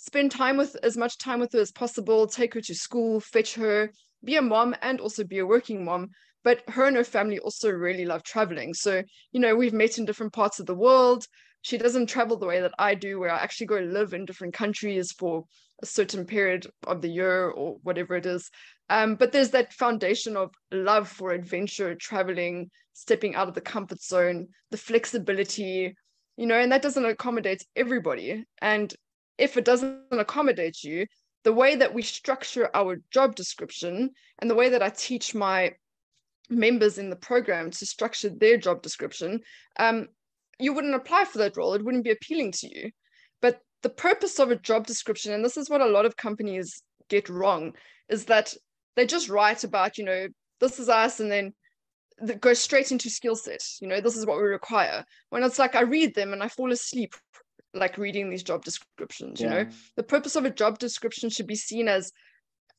spend 0.00 0.30
time 0.30 0.56
with 0.56 0.76
as 0.82 0.96
much 0.96 1.18
time 1.18 1.40
with 1.40 1.52
her 1.52 1.60
as 1.60 1.70
possible, 1.70 2.26
take 2.26 2.54
her 2.54 2.60
to 2.62 2.74
school, 2.74 3.20
fetch 3.20 3.54
her, 3.54 3.90
be 4.24 4.36
a 4.36 4.42
mom 4.42 4.74
and 4.80 4.98
also 4.98 5.22
be 5.24 5.38
a 5.38 5.46
working 5.46 5.84
mom. 5.84 6.08
But 6.42 6.62
her 6.70 6.86
and 6.86 6.96
her 6.96 7.04
family 7.04 7.38
also 7.38 7.70
really 7.70 8.06
love 8.06 8.22
traveling. 8.22 8.72
So, 8.72 9.02
you 9.32 9.40
know, 9.40 9.54
we've 9.54 9.74
met 9.74 9.98
in 9.98 10.06
different 10.06 10.32
parts 10.32 10.58
of 10.58 10.64
the 10.64 10.74
world. 10.74 11.26
She 11.60 11.76
doesn't 11.76 12.06
travel 12.06 12.38
the 12.38 12.46
way 12.46 12.62
that 12.62 12.72
I 12.78 12.94
do, 12.94 13.20
where 13.20 13.30
I 13.30 13.40
actually 13.40 13.66
go 13.66 13.76
live 13.76 14.14
in 14.14 14.24
different 14.24 14.54
countries 14.54 15.12
for 15.12 15.44
a 15.82 15.86
certain 15.86 16.24
period 16.24 16.66
of 16.86 17.02
the 17.02 17.10
year 17.10 17.50
or 17.50 17.76
whatever 17.82 18.16
it 18.16 18.24
is. 18.24 18.50
Um, 18.88 19.16
but 19.16 19.32
there's 19.32 19.50
that 19.50 19.74
foundation 19.74 20.34
of 20.34 20.50
love 20.72 21.08
for 21.08 21.32
adventure, 21.32 21.94
traveling, 21.94 22.70
stepping 22.94 23.34
out 23.34 23.48
of 23.48 23.54
the 23.54 23.60
comfort 23.60 24.00
zone, 24.02 24.48
the 24.70 24.78
flexibility, 24.78 25.94
you 26.38 26.46
know, 26.46 26.58
and 26.58 26.72
that 26.72 26.80
doesn't 26.80 27.04
accommodate 27.04 27.62
everybody. 27.76 28.44
And 28.62 28.94
if 29.40 29.56
it 29.56 29.64
doesn't 29.64 30.02
accommodate 30.12 30.84
you, 30.84 31.06
the 31.44 31.52
way 31.52 31.74
that 31.74 31.94
we 31.94 32.02
structure 32.02 32.68
our 32.74 33.00
job 33.10 33.34
description 33.34 34.10
and 34.38 34.50
the 34.50 34.54
way 34.54 34.68
that 34.68 34.82
I 34.82 34.90
teach 34.90 35.34
my 35.34 35.72
members 36.50 36.98
in 36.98 37.08
the 37.08 37.16
program 37.16 37.70
to 37.70 37.86
structure 37.86 38.28
their 38.28 38.58
job 38.58 38.82
description, 38.82 39.40
um, 39.78 40.08
you 40.58 40.74
wouldn't 40.74 40.94
apply 40.94 41.24
for 41.24 41.38
that 41.38 41.56
role. 41.56 41.72
It 41.72 41.84
wouldn't 41.84 42.04
be 42.04 42.10
appealing 42.10 42.52
to 42.52 42.68
you. 42.68 42.90
But 43.40 43.60
the 43.82 43.88
purpose 43.88 44.38
of 44.38 44.50
a 44.50 44.56
job 44.56 44.86
description, 44.86 45.32
and 45.32 45.42
this 45.42 45.56
is 45.56 45.70
what 45.70 45.80
a 45.80 45.86
lot 45.86 46.04
of 46.04 46.16
companies 46.16 46.82
get 47.08 47.30
wrong, 47.30 47.72
is 48.10 48.26
that 48.26 48.52
they 48.96 49.06
just 49.06 49.30
write 49.30 49.64
about, 49.64 49.96
you 49.96 50.04
know, 50.04 50.28
this 50.60 50.78
is 50.78 50.90
us, 50.90 51.20
and 51.20 51.32
then 51.32 51.54
go 52.40 52.52
straight 52.52 52.92
into 52.92 53.08
skill 53.08 53.36
set. 53.36 53.64
You 53.80 53.88
know, 53.88 54.02
this 54.02 54.16
is 54.18 54.26
what 54.26 54.36
we 54.36 54.42
require. 54.42 55.02
When 55.30 55.42
it's 55.42 55.58
like 55.58 55.74
I 55.74 55.82
read 55.82 56.14
them 56.14 56.34
and 56.34 56.42
I 56.42 56.48
fall 56.48 56.70
asleep 56.72 57.14
like 57.74 57.98
reading 57.98 58.28
these 58.30 58.42
job 58.42 58.64
descriptions 58.64 59.40
yeah. 59.40 59.46
you 59.46 59.64
know 59.64 59.70
the 59.96 60.02
purpose 60.02 60.36
of 60.36 60.44
a 60.44 60.50
job 60.50 60.78
description 60.78 61.30
should 61.30 61.46
be 61.46 61.54
seen 61.54 61.88
as 61.88 62.12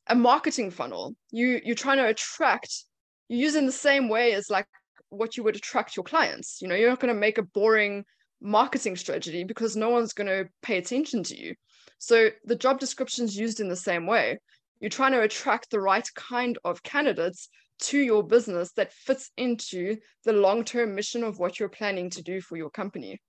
a 0.08 0.14
marketing 0.14 0.70
funnel 0.70 1.14
you 1.30 1.60
you're 1.64 1.74
trying 1.74 1.96
to 1.96 2.06
attract 2.06 2.84
you 3.28 3.38
use 3.38 3.54
in 3.54 3.66
the 3.66 3.72
same 3.72 4.08
way 4.08 4.34
as 4.34 4.50
like 4.50 4.66
what 5.12 5.36
you 5.36 5.42
would 5.42 5.56
attract 5.56 5.96
your 5.96 6.04
clients. 6.04 6.60
You 6.60 6.68
know, 6.68 6.74
you're 6.74 6.88
not 6.88 7.00
going 7.00 7.14
to 7.14 7.20
make 7.20 7.38
a 7.38 7.42
boring 7.42 8.04
marketing 8.40 8.96
strategy 8.96 9.44
because 9.44 9.76
no 9.76 9.90
one's 9.90 10.14
going 10.14 10.26
to 10.26 10.48
pay 10.62 10.78
attention 10.78 11.22
to 11.24 11.38
you. 11.38 11.54
So 11.98 12.30
the 12.44 12.56
job 12.56 12.80
description 12.80 13.24
is 13.24 13.36
used 13.36 13.60
in 13.60 13.68
the 13.68 13.76
same 13.76 14.06
way. 14.06 14.38
You're 14.80 14.90
trying 14.90 15.12
to 15.12 15.20
attract 15.20 15.70
the 15.70 15.80
right 15.80 16.08
kind 16.16 16.58
of 16.64 16.82
candidates 16.82 17.48
to 17.80 17.98
your 17.98 18.22
business 18.22 18.72
that 18.72 18.92
fits 18.92 19.30
into 19.36 19.96
the 20.24 20.32
long-term 20.32 20.94
mission 20.94 21.22
of 21.22 21.38
what 21.38 21.60
you're 21.60 21.68
planning 21.68 22.10
to 22.10 22.22
do 22.22 22.40
for 22.40 22.56
your 22.56 22.70
company. 22.70 23.20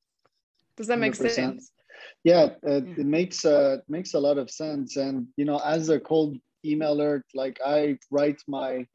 Does 0.77 0.87
that 0.87 0.99
make 0.99 1.13
100%. 1.13 1.31
sense? 1.31 1.71
Yeah, 2.23 2.49
it, 2.63 2.85
it 2.97 3.05
makes 3.05 3.45
uh, 3.45 3.77
makes 3.87 4.13
a 4.13 4.19
lot 4.19 4.37
of 4.37 4.49
sense. 4.49 4.97
And 4.97 5.27
you 5.37 5.45
know, 5.45 5.59
as 5.59 5.89
a 5.89 5.99
cold 5.99 6.37
emailer, 6.65 7.21
like 7.33 7.59
I 7.65 7.97
write 8.11 8.41
my 8.47 8.85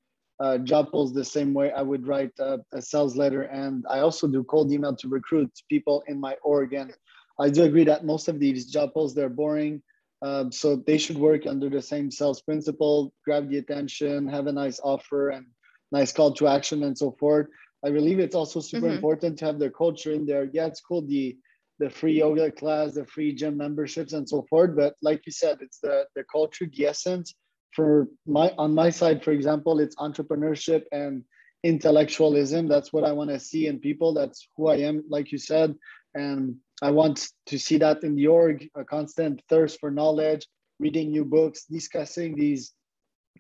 uh, 0.41 0.59
job 0.59 0.91
posts 0.93 1.15
the 1.15 1.25
same 1.25 1.53
way 1.53 1.73
I 1.73 1.83
would 1.83 2.07
write 2.07 2.33
a, 2.39 2.59
a, 2.73 2.81
sales 2.81 3.17
letter. 3.17 3.43
And 3.43 3.85
I 3.91 4.01
also 4.01 4.29
do 4.29 4.45
cold 4.45 4.71
email 4.73 4.95
to 4.97 5.09
recruit 5.09 5.51
people 5.69 6.03
in 6.07 6.21
my 6.21 6.37
org. 6.43 6.75
And 6.75 6.95
I 7.41 7.51
do 7.51 7.65
agree 7.65 7.85
that 7.85 8.05
most 8.05 8.29
of 8.29 8.39
these 8.39 8.67
job 8.67 8.95
posts, 8.95 9.17
they're 9.17 9.29
boring. 9.29 9.83
Um, 10.23 10.51
so 10.51 10.77
they 10.77 10.99
should 10.99 11.19
work 11.19 11.47
under 11.47 11.69
the 11.69 11.83
same 11.83 12.11
sales 12.11 12.41
principle, 12.41 13.13
grab 13.25 13.49
the 13.49 13.59
attention, 13.59 14.29
have 14.29 14.47
a 14.47 14.53
nice 14.53 14.81
offer 14.83 15.31
and 15.31 15.47
nice 15.93 16.13
call 16.13 16.33
to 16.35 16.49
action 16.49 16.83
and 16.85 16.97
so 16.97 17.13
forth. 17.19 17.47
I 17.85 17.91
believe 17.91 18.19
it's 18.19 18.35
also 18.35 18.61
super 18.61 18.87
mm-hmm. 18.87 18.97
important 18.97 19.39
to 19.39 19.45
have 19.45 19.59
their 19.59 19.71
culture 19.71 20.13
in 20.13 20.27
there. 20.27 20.51
Yeah, 20.53 20.67
it's 20.67 20.81
cool 20.81 21.03
the 21.07 21.37
the 21.79 21.91
free 21.91 22.19
yoga 22.19 22.51
class, 22.51 22.95
the 22.95 23.05
free 23.05 23.33
gym 23.35 23.57
memberships 23.57 24.13
and 24.13 24.29
so 24.29 24.45
forth. 24.51 24.77
But 24.77 24.95
like 25.03 25.27
you 25.27 25.33
said, 25.33 25.59
it's 25.61 25.79
the 25.79 26.07
the 26.15 26.25
culture, 26.31 26.67
the 26.67 26.87
essence 26.87 27.35
for 27.73 28.09
my 28.27 28.53
on 28.59 28.75
my 28.75 28.91
side 28.91 29.23
for 29.23 29.33
example 29.33 29.79
it's 29.79 29.97
entrepreneurship 29.97 30.85
and 30.93 31.23
intellectualism. 31.65 32.69
That's 32.69 32.93
what 32.93 33.05
i 33.05 33.13
want 33.13 33.31
to 33.31 33.41
see 33.41 33.67
in 33.67 33.81
people. 33.81 34.15
That's 34.15 34.49
who 34.57 34.69
i 34.69 34.77
am 34.77 35.05
like 35.09 35.33
you 35.33 35.39
said. 35.39 35.75
And 36.15 36.57
i 36.83 36.91
want 36.91 37.29
to 37.47 37.59
see 37.59 37.79
that 37.79 38.03
in 38.05 38.15
the 38.15 38.27
org 38.27 38.69
a 38.75 38.85
constant 38.85 39.43
thirst 39.49 39.81
for 39.81 39.91
knowledge 39.91 40.47
reading 40.81 41.11
new 41.11 41.25
books 41.25 41.65
discussing 41.65 42.37
these 42.37 42.73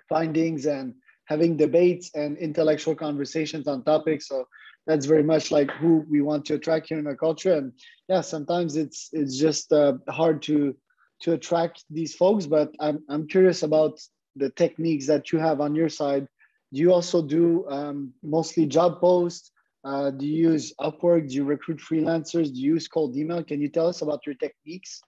findings 0.08 0.66
and 0.66 0.94
having 1.26 1.56
debates 1.56 2.10
and 2.14 2.36
intellectual 2.38 2.94
conversations 2.94 3.68
on 3.68 3.84
topics. 3.84 4.28
So 4.28 4.46
that's 4.88 5.06
very 5.06 5.22
much 5.22 5.52
like 5.52 5.70
who 5.70 6.04
we 6.10 6.22
want 6.22 6.46
to 6.46 6.54
attract 6.54 6.88
here 6.88 6.98
in 6.98 7.06
our 7.06 7.14
culture. 7.14 7.54
And 7.54 7.72
yeah 8.08 8.22
sometimes 8.22 8.74
it's 8.74 9.10
it's 9.12 9.38
just 9.38 9.72
uh, 9.72 9.94
hard 10.08 10.42
to 10.42 10.74
to 11.20 11.32
attract 11.32 11.84
these 11.90 12.14
folks 12.14 12.46
but 12.46 12.72
i'm, 12.78 13.02
I'm 13.08 13.26
curious 13.26 13.64
about 13.64 13.98
the 14.38 14.50
techniques 14.50 15.06
that 15.08 15.32
you 15.32 15.38
have 15.38 15.60
on 15.60 15.74
your 15.74 15.88
side. 15.88 16.26
Do 16.72 16.80
you 16.80 16.92
also 16.92 17.22
do 17.22 17.66
um, 17.68 18.12
mostly 18.22 18.66
job 18.66 19.00
posts? 19.00 19.50
Uh, 19.84 20.10
do 20.10 20.26
you 20.26 20.50
use 20.50 20.72
upwork? 20.80 21.28
Do 21.28 21.34
you 21.34 21.44
recruit 21.44 21.78
freelancers? 21.78 22.52
Do 22.52 22.60
you 22.60 22.74
use 22.74 22.88
cold 22.88 23.16
email? 23.16 23.42
Can 23.42 23.60
you 23.60 23.68
tell 23.68 23.88
us 23.88 24.02
about 24.02 24.26
your 24.26 24.34
techniques? 24.36 25.00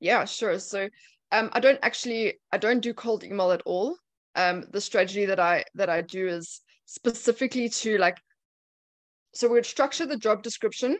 Yeah 0.00 0.24
sure. 0.24 0.58
So 0.58 0.88
um, 1.32 1.50
i 1.52 1.60
don't 1.60 1.78
actually 1.82 2.34
i 2.52 2.58
don't 2.58 2.80
do 2.80 2.92
cold 2.94 3.24
email 3.24 3.52
at 3.52 3.62
all. 3.64 3.96
Um, 4.34 4.64
the 4.70 4.80
strategy 4.80 5.24
that 5.26 5.40
i 5.40 5.64
that 5.74 5.88
i 5.88 6.02
do 6.02 6.26
is 6.26 6.60
specifically 6.86 7.68
to 7.68 7.98
like 7.98 8.18
so 9.36 9.48
we'd 9.48 9.66
structure 9.66 10.06
the 10.06 10.16
job 10.16 10.42
description 10.42 10.98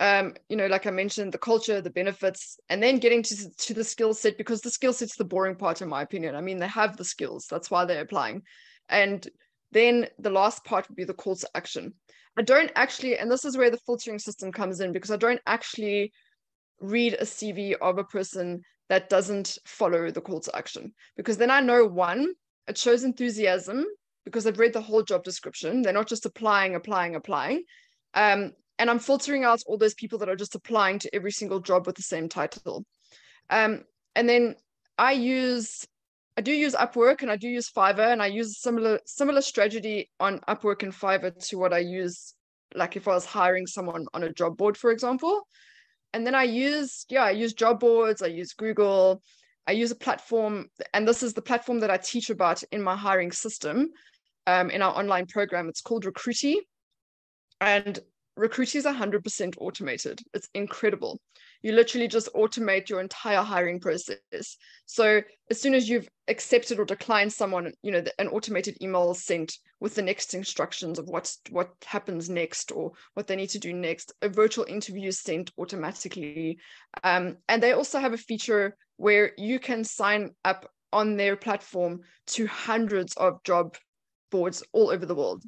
um, 0.00 0.34
you 0.48 0.56
know, 0.56 0.66
like 0.66 0.86
I 0.86 0.90
mentioned, 0.90 1.32
the 1.32 1.38
culture, 1.38 1.80
the 1.80 1.90
benefits, 1.90 2.58
and 2.68 2.82
then 2.82 2.98
getting 2.98 3.22
to, 3.24 3.50
to 3.50 3.74
the 3.74 3.82
skill 3.82 4.14
set 4.14 4.38
because 4.38 4.60
the 4.60 4.70
skill 4.70 4.92
set's 4.92 5.16
the 5.16 5.24
boring 5.24 5.56
part, 5.56 5.82
in 5.82 5.88
my 5.88 6.02
opinion. 6.02 6.36
I 6.36 6.40
mean, 6.40 6.58
they 6.58 6.68
have 6.68 6.96
the 6.96 7.04
skills, 7.04 7.46
that's 7.50 7.70
why 7.70 7.84
they're 7.84 8.02
applying. 8.02 8.42
And 8.88 9.26
then 9.72 10.06
the 10.18 10.30
last 10.30 10.64
part 10.64 10.88
would 10.88 10.96
be 10.96 11.04
the 11.04 11.14
call 11.14 11.34
to 11.36 11.48
action. 11.54 11.94
I 12.36 12.42
don't 12.42 12.70
actually, 12.76 13.18
and 13.18 13.30
this 13.30 13.44
is 13.44 13.56
where 13.56 13.70
the 13.70 13.78
filtering 13.78 14.20
system 14.20 14.52
comes 14.52 14.80
in 14.80 14.92
because 14.92 15.10
I 15.10 15.16
don't 15.16 15.40
actually 15.46 16.12
read 16.80 17.14
a 17.14 17.24
CV 17.24 17.74
of 17.80 17.98
a 17.98 18.04
person 18.04 18.62
that 18.88 19.08
doesn't 19.08 19.58
follow 19.66 20.10
the 20.10 20.20
call 20.20 20.40
to 20.40 20.56
action 20.56 20.94
because 21.16 21.36
then 21.36 21.50
I 21.50 21.60
know 21.60 21.84
one, 21.84 22.34
it 22.68 22.78
shows 22.78 23.02
enthusiasm 23.02 23.84
because 24.28 24.44
they've 24.44 24.58
read 24.58 24.74
the 24.74 24.80
whole 24.80 25.02
job 25.02 25.24
description. 25.24 25.82
They're 25.82 25.92
not 25.92 26.06
just 26.06 26.26
applying, 26.26 26.74
applying, 26.74 27.14
applying. 27.14 27.64
Um, 28.14 28.52
and 28.78 28.90
I'm 28.90 28.98
filtering 28.98 29.44
out 29.44 29.62
all 29.66 29.78
those 29.78 29.94
people 29.94 30.18
that 30.18 30.28
are 30.28 30.36
just 30.36 30.54
applying 30.54 30.98
to 31.00 31.14
every 31.14 31.32
single 31.32 31.60
job 31.60 31.86
with 31.86 31.96
the 31.96 32.02
same 32.02 32.28
title. 32.28 32.84
Um, 33.50 33.84
and 34.14 34.28
then 34.28 34.54
I 34.98 35.12
use, 35.12 35.86
I 36.36 36.42
do 36.42 36.52
use 36.52 36.74
Upwork 36.74 37.22
and 37.22 37.30
I 37.30 37.36
do 37.36 37.48
use 37.48 37.70
Fiverr, 37.70 38.12
and 38.12 38.22
I 38.22 38.26
use 38.26 38.50
a 38.50 38.60
similar 38.60 39.00
similar 39.06 39.40
strategy 39.40 40.10
on 40.20 40.40
Upwork 40.40 40.82
and 40.82 40.92
Fiverr 40.92 41.34
to 41.48 41.58
what 41.58 41.72
I 41.72 41.78
use, 41.78 42.34
like 42.74 42.96
if 42.96 43.08
I 43.08 43.14
was 43.14 43.24
hiring 43.24 43.66
someone 43.66 44.06
on 44.12 44.22
a 44.22 44.32
job 44.32 44.56
board, 44.56 44.76
for 44.76 44.90
example. 44.90 45.46
And 46.12 46.26
then 46.26 46.34
I 46.34 46.44
use, 46.44 47.06
yeah, 47.08 47.24
I 47.24 47.30
use 47.30 47.52
job 47.52 47.80
boards, 47.80 48.22
I 48.22 48.28
use 48.28 48.52
Google, 48.54 49.22
I 49.66 49.72
use 49.72 49.90
a 49.90 49.96
platform, 49.96 50.68
and 50.94 51.06
this 51.06 51.22
is 51.22 51.34
the 51.34 51.42
platform 51.42 51.80
that 51.80 51.90
I 51.90 51.98
teach 51.98 52.30
about 52.30 52.62
in 52.72 52.82
my 52.82 52.96
hiring 52.96 53.32
system 53.32 53.90
um, 54.48 54.70
in 54.70 54.80
our 54.80 54.96
online 54.98 55.26
program. 55.26 55.68
It's 55.68 55.82
called 55.82 56.04
Recruitee. 56.04 56.56
And 57.60 57.98
Recruitee 58.38 58.76
is 58.76 58.86
100% 58.86 59.54
automated. 59.58 60.20
It's 60.32 60.48
incredible. 60.54 61.20
You 61.60 61.72
literally 61.72 62.08
just 62.08 62.32
automate 62.34 62.88
your 62.88 63.00
entire 63.00 63.42
hiring 63.42 63.78
process. 63.78 64.56
So 64.86 65.20
as 65.50 65.60
soon 65.60 65.74
as 65.74 65.88
you've 65.88 66.08
accepted 66.28 66.78
or 66.78 66.84
declined 66.86 67.32
someone, 67.32 67.72
you 67.82 67.92
know, 67.92 68.02
an 68.18 68.28
automated 68.28 68.78
email 68.80 69.10
is 69.10 69.24
sent 69.24 69.58
with 69.80 69.94
the 69.96 70.02
next 70.02 70.32
instructions 70.34 70.98
of 70.98 71.08
what's 71.08 71.40
what 71.50 71.70
happens 71.84 72.30
next 72.30 72.72
or 72.72 72.92
what 73.14 73.26
they 73.26 73.36
need 73.36 73.50
to 73.50 73.58
do 73.58 73.74
next. 73.74 74.14
A 74.22 74.28
virtual 74.28 74.64
interview 74.64 75.08
is 75.08 75.20
sent 75.20 75.50
automatically. 75.58 76.58
Um, 77.02 77.36
and 77.48 77.62
they 77.62 77.72
also 77.72 77.98
have 77.98 78.14
a 78.14 78.18
feature 78.18 78.76
where 78.96 79.32
you 79.36 79.58
can 79.58 79.84
sign 79.84 80.30
up 80.44 80.70
on 80.92 81.16
their 81.16 81.36
platform 81.36 82.00
to 82.28 82.46
hundreds 82.46 83.14
of 83.16 83.42
job 83.42 83.76
boards 84.30 84.62
all 84.72 84.90
over 84.90 85.06
the 85.06 85.14
world. 85.14 85.42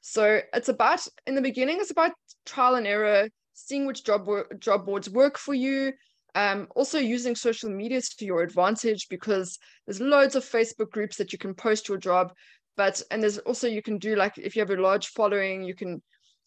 So 0.00 0.40
it's 0.52 0.68
about 0.68 1.06
in 1.26 1.34
the 1.34 1.40
beginning, 1.40 1.78
it's 1.80 1.92
about 1.92 2.12
trial 2.44 2.74
and 2.74 2.86
error, 2.86 3.28
seeing 3.54 3.86
which 3.86 4.04
job 4.04 4.28
job 4.58 4.84
boards 4.86 5.08
work 5.08 5.38
for 5.38 5.54
you. 5.54 5.92
Um, 6.34 6.66
also 6.74 6.98
using 6.98 7.36
social 7.36 7.70
media 7.70 8.00
to 8.00 8.24
your 8.24 8.42
advantage 8.42 9.08
because 9.10 9.58
there's 9.86 10.00
loads 10.00 10.34
of 10.34 10.44
Facebook 10.44 10.90
groups 10.90 11.16
that 11.16 11.32
you 11.32 11.38
can 11.38 11.54
post 11.54 11.88
your 11.88 11.98
job, 11.98 12.32
but 12.76 13.02
and 13.10 13.22
there's 13.22 13.38
also 13.38 13.68
you 13.68 13.82
can 13.82 13.98
do 13.98 14.16
like 14.16 14.38
if 14.38 14.56
you 14.56 14.60
have 14.60 14.70
a 14.70 14.80
large 14.80 15.08
following, 15.08 15.62
you 15.62 15.74
can 15.74 16.02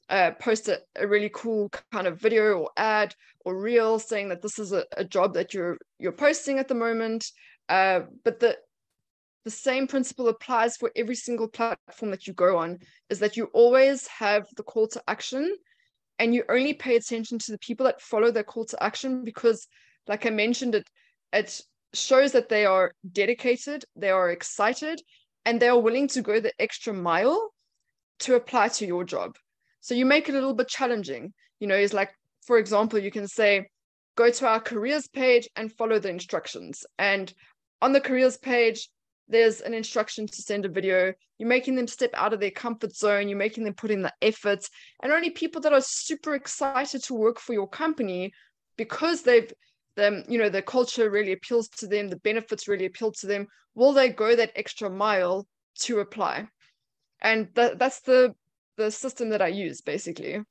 uh, 0.10 0.32
post 0.40 0.68
a, 0.68 0.80
a, 0.98 1.08
really 1.08 1.32
cool 1.34 1.70
kind 1.92 2.08
of 2.08 2.20
video 2.20 2.60
or 2.60 2.70
ad 2.78 3.16
or 3.44 3.60
reel 3.60 3.98
saying 3.98 4.30
that 4.30 4.42
this 4.42 4.60
is 4.60 4.72
a, 4.72 4.86
a 4.98 5.04
job 5.04 5.34
that 5.34 5.54
you're 5.54 5.78
you're 5.98 6.12
posting 6.12 6.60
at 6.60 6.68
the 6.68 6.76
moment. 6.76 7.26
Uh, 7.70 8.02
but 8.24 8.40
the 8.40 8.56
the 9.46 9.52
same 9.52 9.88
principle 9.88 10.28
applies 10.28 10.76
for 10.76 10.92
every 10.96 11.16
single 11.16 11.48
platform 11.48 12.12
that 12.12 12.28
you 12.28 12.34
go 12.34 12.58
on 12.58 12.80
is 13.10 13.20
that 13.20 13.38
you 13.38 13.46
always 13.54 14.08
have 14.08 14.46
the 14.58 14.64
call 14.64 14.88
to 14.88 15.02
action 15.08 15.56
and 16.20 16.34
you 16.34 16.44
only 16.50 16.74
pay 16.74 16.96
attention 16.96 17.38
to 17.40 17.52
the 17.52 17.60
people 17.60 17.86
that 17.86 18.02
follow 18.02 18.32
their 18.32 18.44
call 18.44 18.66
to 18.66 18.84
action 18.84 19.24
because 19.24 19.68
like 20.08 20.26
i 20.26 20.30
mentioned 20.30 20.76
it 20.76 20.88
it 21.32 21.62
shows 21.94 22.32
that 22.32 22.50
they 22.50 22.66
are 22.66 22.92
dedicated 23.12 23.86
they 23.96 24.10
are 24.10 24.32
excited 24.32 25.02
and 25.46 25.62
they 25.62 25.70
are 25.70 25.80
willing 25.80 26.08
to 26.08 26.22
go 26.22 26.40
the 26.40 26.52
extra 26.60 26.94
mile 26.94 27.52
to 28.20 28.36
apply 28.36 28.68
to 28.70 28.86
your 28.86 29.04
job. 29.04 29.36
So 29.82 29.94
you 29.94 30.06
make 30.06 30.28
it 30.28 30.32
a 30.32 30.36
little 30.36 30.56
bit 30.56 30.68
challenging 30.68 31.34
you 31.60 31.68
know 31.68 31.76
it's 31.76 31.94
like 31.94 32.14
for 32.46 32.58
example 32.58 33.00
you 33.00 33.12
can 33.12 33.28
say 33.28 33.68
go 34.18 34.30
to 34.30 34.48
our 34.48 34.60
careers 34.60 35.08
page 35.08 35.48
and 35.56 35.72
follow 35.72 36.00
the 36.00 36.10
instructions. 36.10 36.86
And 36.98 37.34
on 37.82 37.94
the 37.94 38.02
careers 38.02 38.38
page 38.38 38.90
there's 39.28 39.62
an 39.62 39.74
instruction 39.74 40.28
to 40.28 40.42
send 40.42 40.66
a 40.66 40.70
video. 40.70 41.14
You're 41.38 41.50
making 41.50 41.76
them 41.76 41.88
step 41.88 42.12
out 42.14 42.34
of 42.34 42.40
their 42.40 42.52
comfort 42.52 42.96
zone. 42.96 43.28
You're 43.28 43.38
making 43.38 43.64
them 43.64 43.74
put 43.74 43.92
in 43.92 44.02
the 44.02 44.14
effort 44.22 44.66
and 45.02 45.12
only 45.12 45.32
people 45.32 45.62
that 45.62 45.74
are 45.74 45.82
super 45.82 46.36
excited 46.36 47.04
to 47.04 47.14
work 47.14 47.40
for 47.40 47.54
your 47.54 47.68
company 47.68 48.34
because 48.78 49.24
they've 49.24 49.52
them 49.96 50.26
you 50.28 50.38
know 50.38 50.50
the 50.50 50.62
culture 50.62 51.10
really 51.10 51.32
appeals 51.32 51.70
to 51.70 51.88
them 51.88 52.10
the 52.10 52.18
benefits 52.18 52.68
really 52.68 52.86
appeal 52.86 53.14
to 53.14 53.28
them 53.28 53.48
will 53.76 53.94
they 53.94 54.10
go 54.10 54.36
that 54.36 54.52
extra 54.56 54.90
mile 54.90 55.48
to 55.80 56.00
apply? 56.00 56.48
And 57.22 57.50
that, 57.56 57.78
that's 57.78 58.02
the 58.02 58.34
the 58.78 58.92
system 58.92 59.30
that 59.30 59.42
i 59.42 59.48
use 59.48 59.82
basically. 59.82 60.42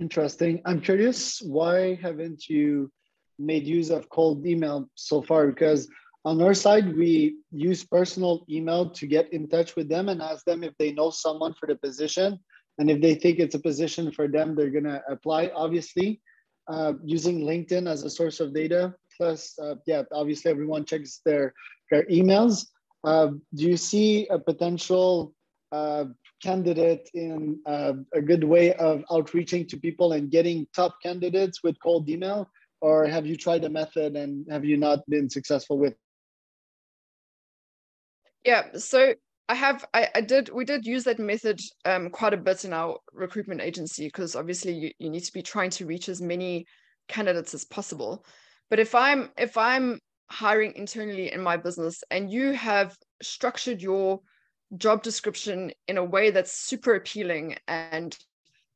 Interesting. 0.00 0.62
I'm 0.64 0.80
curious 0.80 1.40
why 1.42 1.98
haven't 2.00 2.48
you 2.48 2.92
made 3.38 3.66
use 3.66 3.90
of 3.90 4.08
cold 4.08 4.46
email 4.46 4.88
so 4.94 5.20
far? 5.20 5.48
Because 5.48 5.88
on 6.24 6.42
our 6.42 6.52
side, 6.52 6.94
we 6.96 7.36
use 7.50 7.82
personal 7.84 8.44
email 8.50 8.90
to 8.90 9.06
get 9.06 9.32
in 9.32 9.48
touch 9.48 9.74
with 9.74 9.88
them 9.88 10.10
and 10.10 10.20
ask 10.20 10.44
them 10.44 10.62
if 10.62 10.76
they 10.78 10.92
know 10.92 11.10
someone 11.10 11.54
for 11.54 11.66
the 11.66 11.76
position. 11.76 12.38
And 12.78 12.90
if 12.90 13.00
they 13.00 13.14
think 13.14 13.38
it's 13.38 13.54
a 13.54 13.60
position 13.60 14.12
for 14.12 14.28
them, 14.28 14.54
they're 14.54 14.70
going 14.70 14.84
to 14.84 15.02
apply, 15.08 15.50
obviously, 15.54 16.20
uh, 16.68 16.94
using 17.04 17.40
LinkedIn 17.40 17.88
as 17.88 18.04
a 18.04 18.10
source 18.10 18.40
of 18.40 18.52
data. 18.54 18.94
Plus, 19.16 19.58
uh, 19.58 19.76
yeah, 19.86 20.02
obviously, 20.12 20.50
everyone 20.50 20.84
checks 20.84 21.20
their, 21.24 21.54
their 21.90 22.04
emails. 22.06 22.66
Uh, 23.02 23.28
do 23.54 23.64
you 23.64 23.76
see 23.78 24.26
a 24.28 24.38
potential 24.38 25.34
uh, 25.72 26.04
candidate 26.42 27.08
in 27.14 27.60
uh, 27.64 27.94
a 28.14 28.20
good 28.20 28.44
way 28.44 28.74
of 28.74 29.04
outreaching 29.10 29.66
to 29.68 29.78
people 29.78 30.12
and 30.12 30.30
getting 30.30 30.66
top 30.74 30.96
candidates 31.02 31.62
with 31.62 31.80
cold 31.82 32.08
email? 32.10 32.46
Or 32.82 33.06
have 33.06 33.26
you 33.26 33.36
tried 33.36 33.64
a 33.64 33.70
method 33.70 34.16
and 34.16 34.46
have 34.50 34.64
you 34.64 34.76
not 34.76 35.00
been 35.08 35.28
successful 35.30 35.78
with? 35.78 35.94
Yeah, 38.44 38.64
so 38.76 39.14
I 39.48 39.54
have, 39.54 39.84
I, 39.92 40.08
I 40.14 40.20
did, 40.20 40.50
we 40.50 40.64
did 40.64 40.86
use 40.86 41.04
that 41.04 41.18
method 41.18 41.60
um, 41.84 42.10
quite 42.10 42.32
a 42.32 42.38
bit 42.38 42.64
in 42.64 42.72
our 42.72 42.98
recruitment 43.12 43.60
agency 43.60 44.06
because 44.06 44.36
obviously 44.36 44.72
you, 44.72 44.90
you 44.98 45.10
need 45.10 45.24
to 45.24 45.32
be 45.32 45.42
trying 45.42 45.70
to 45.70 45.86
reach 45.86 46.08
as 46.08 46.22
many 46.22 46.66
candidates 47.08 47.52
as 47.52 47.64
possible. 47.64 48.24
But 48.70 48.78
if 48.78 48.94
I'm, 48.94 49.30
if 49.36 49.58
I'm 49.58 49.98
hiring 50.30 50.74
internally 50.76 51.32
in 51.32 51.42
my 51.42 51.56
business 51.56 52.02
and 52.10 52.30
you 52.30 52.52
have 52.52 52.96
structured 53.20 53.82
your 53.82 54.20
job 54.76 55.02
description 55.02 55.72
in 55.88 55.98
a 55.98 56.04
way 56.04 56.30
that's 56.30 56.52
super 56.52 56.94
appealing 56.94 57.56
and 57.66 58.16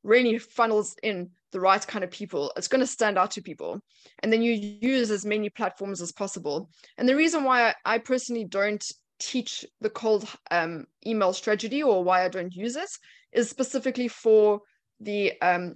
really 0.03 0.38
funnels 0.38 0.96
in 1.03 1.31
the 1.53 1.61
right 1.61 1.87
kind 1.87 2.03
of 2.03 2.11
people, 2.11 2.53
it's 2.57 2.68
going 2.68 2.81
to 2.81 2.87
stand 2.87 3.16
out 3.16 3.31
to 3.31 3.42
people. 3.42 3.81
And 4.18 4.33
then 4.33 4.42
you 4.42 4.53
use 4.81 5.12
as 5.12 5.24
many 5.24 5.48
platforms 5.50 6.03
as 6.03 6.11
possible. 6.11 6.68
And 6.98 7.09
the 7.09 7.16
reason 7.16 7.44
why 7.44 7.68
I, 7.68 7.74
I 7.85 7.98
personally 7.98 8.44
don't 8.44 8.85
teach 9.18 9.64
the 9.81 9.90
cold 9.90 10.29
um, 10.50 10.87
email 11.07 11.33
strategy 11.33 11.83
or 11.83 12.03
why 12.05 12.24
I 12.24 12.29
don't 12.29 12.55
use 12.55 12.77
it 12.77 12.90
is 13.33 13.50
specifically 13.50 14.09
for 14.09 14.61
the 15.00 15.40
um, 15.40 15.74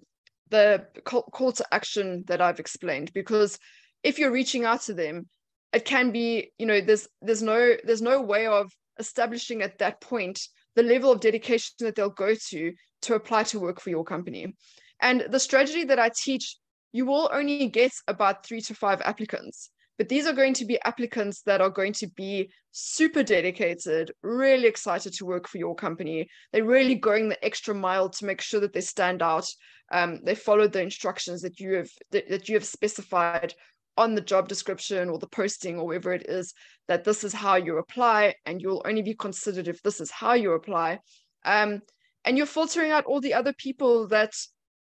the 0.51 0.87
call, 1.05 1.53
to 1.53 1.67
action 1.73 2.25
that 2.27 2.41
I've 2.41 2.61
explained. 2.61 3.13
Because 3.13 3.59
if 4.03 4.19
you're 4.19 4.31
reaching 4.31 4.65
out 4.65 4.83
to 4.83 4.95
them, 4.95 5.29
it 5.73 5.85
can 5.85 6.11
be 6.11 6.53
you 6.59 6.67
know 6.67 6.81
there's 6.81 7.09
there's 7.21 7.43
no 7.43 7.75
there's 7.85 8.03
no 8.03 8.23
way 8.23 8.47
of 8.47 8.73
establishing 8.99 9.63
at 9.63 9.79
that 9.79 10.01
point 10.01 10.41
the 10.75 10.83
level 10.83 11.13
of 11.13 11.21
dedication 11.21 11.75
that 11.81 11.95
they'll 11.95 12.11
go 12.11 12.35
to 12.35 12.73
to 13.03 13.15
apply 13.15 13.43
to 13.45 13.61
work 13.61 13.81
for 13.81 13.91
your 13.91 14.05
company. 14.05 14.55
And 15.01 15.27
the 15.29 15.41
strategy 15.41 15.85
that 15.85 15.99
I 15.99 16.11
teach, 16.15 16.57
you 16.93 17.07
will 17.07 17.31
only 17.33 17.69
get 17.69 17.93
about 18.09 18.45
three 18.45 18.61
to 18.63 18.75
five 18.75 19.01
applicants. 19.03 19.71
But 19.99 20.09
these 20.09 20.27
are 20.27 20.33
going 20.33 20.55
to 20.55 20.65
be 20.65 20.81
applicants 20.85 21.43
that 21.43 21.61
are 21.61 21.71
going 21.71 21.93
to 21.95 22.07
be 22.07 22.51
super 22.71 23.23
dedicated, 23.25 24.13
really 24.23 24.67
excited 24.67 25.13
to 25.15 25.27
work 25.27 25.49
for 25.49 25.59
your 25.59 25.75
company. 25.75 26.29
They're 26.53 26.65
really 26.65 26.95
going 26.95 27.29
the 27.29 27.45
extra 27.45 27.75
mile 27.75 28.09
to 28.11 28.25
make 28.25 28.41
sure 28.41 28.61
that 28.61 28.73
they 28.73 28.81
stand 28.81 29.23
out. 29.23 29.49
Um, 29.91 30.21
they 30.25 30.35
follow 30.35 30.69
the 30.69 30.83
instructions 30.83 31.43
that 31.43 31.59
you 31.59 31.75
have 31.75 31.91
that, 32.13 32.29
that 32.29 32.49
you 32.49 32.55
have 32.55 32.65
specified 32.65 33.55
on 33.97 34.15
the 34.15 34.21
job 34.21 34.49
description 34.49 35.11
or 35.11 35.19
the 35.19 35.27
posting 35.27 35.77
or 35.77 35.87
wherever 35.87 36.13
it 36.13 36.27
is 36.29 36.55
that 36.87 37.03
this 37.03 37.25
is 37.25 37.35
how 37.35 37.57
you 37.57 37.79
apply 37.79 38.35
and 38.47 38.63
you'll 38.63 38.83
only 38.87 39.03
be 39.03 39.15
considered 39.15 39.67
if 39.67 39.83
this 39.83 40.01
is 40.01 40.11
how 40.11 40.35
you 40.35 40.53
apply 40.53 41.01
um, 41.45 41.83
and 42.25 42.37
you're 42.37 42.47
filtering 42.47 42.93
out 42.93 43.05
all 43.07 43.21
the 43.21 43.35
other 43.35 43.53
people 43.55 44.07
that 44.07 44.33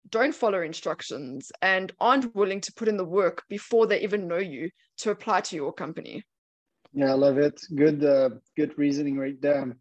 don't 0.09 0.35
follow 0.35 0.61
instructions 0.61 1.51
and 1.61 1.91
aren't 1.99 2.33
willing 2.35 2.61
to 2.61 2.73
put 2.73 2.87
in 2.87 2.97
the 2.97 3.05
work 3.05 3.43
before 3.49 3.87
they 3.87 4.01
even 4.01 4.27
know 4.27 4.37
you 4.37 4.69
to 5.03 5.11
apply 5.11 5.41
to 5.41 5.55
your 5.55 5.73
company? 5.73 6.23
Yeah 6.93 7.11
i 7.11 7.17
love 7.25 7.37
it. 7.37 7.61
Good 7.75 8.03
uh, 8.03 8.29
good 8.57 8.77
reasoning 8.77 9.17
right 9.17 9.39
there. 9.41 9.75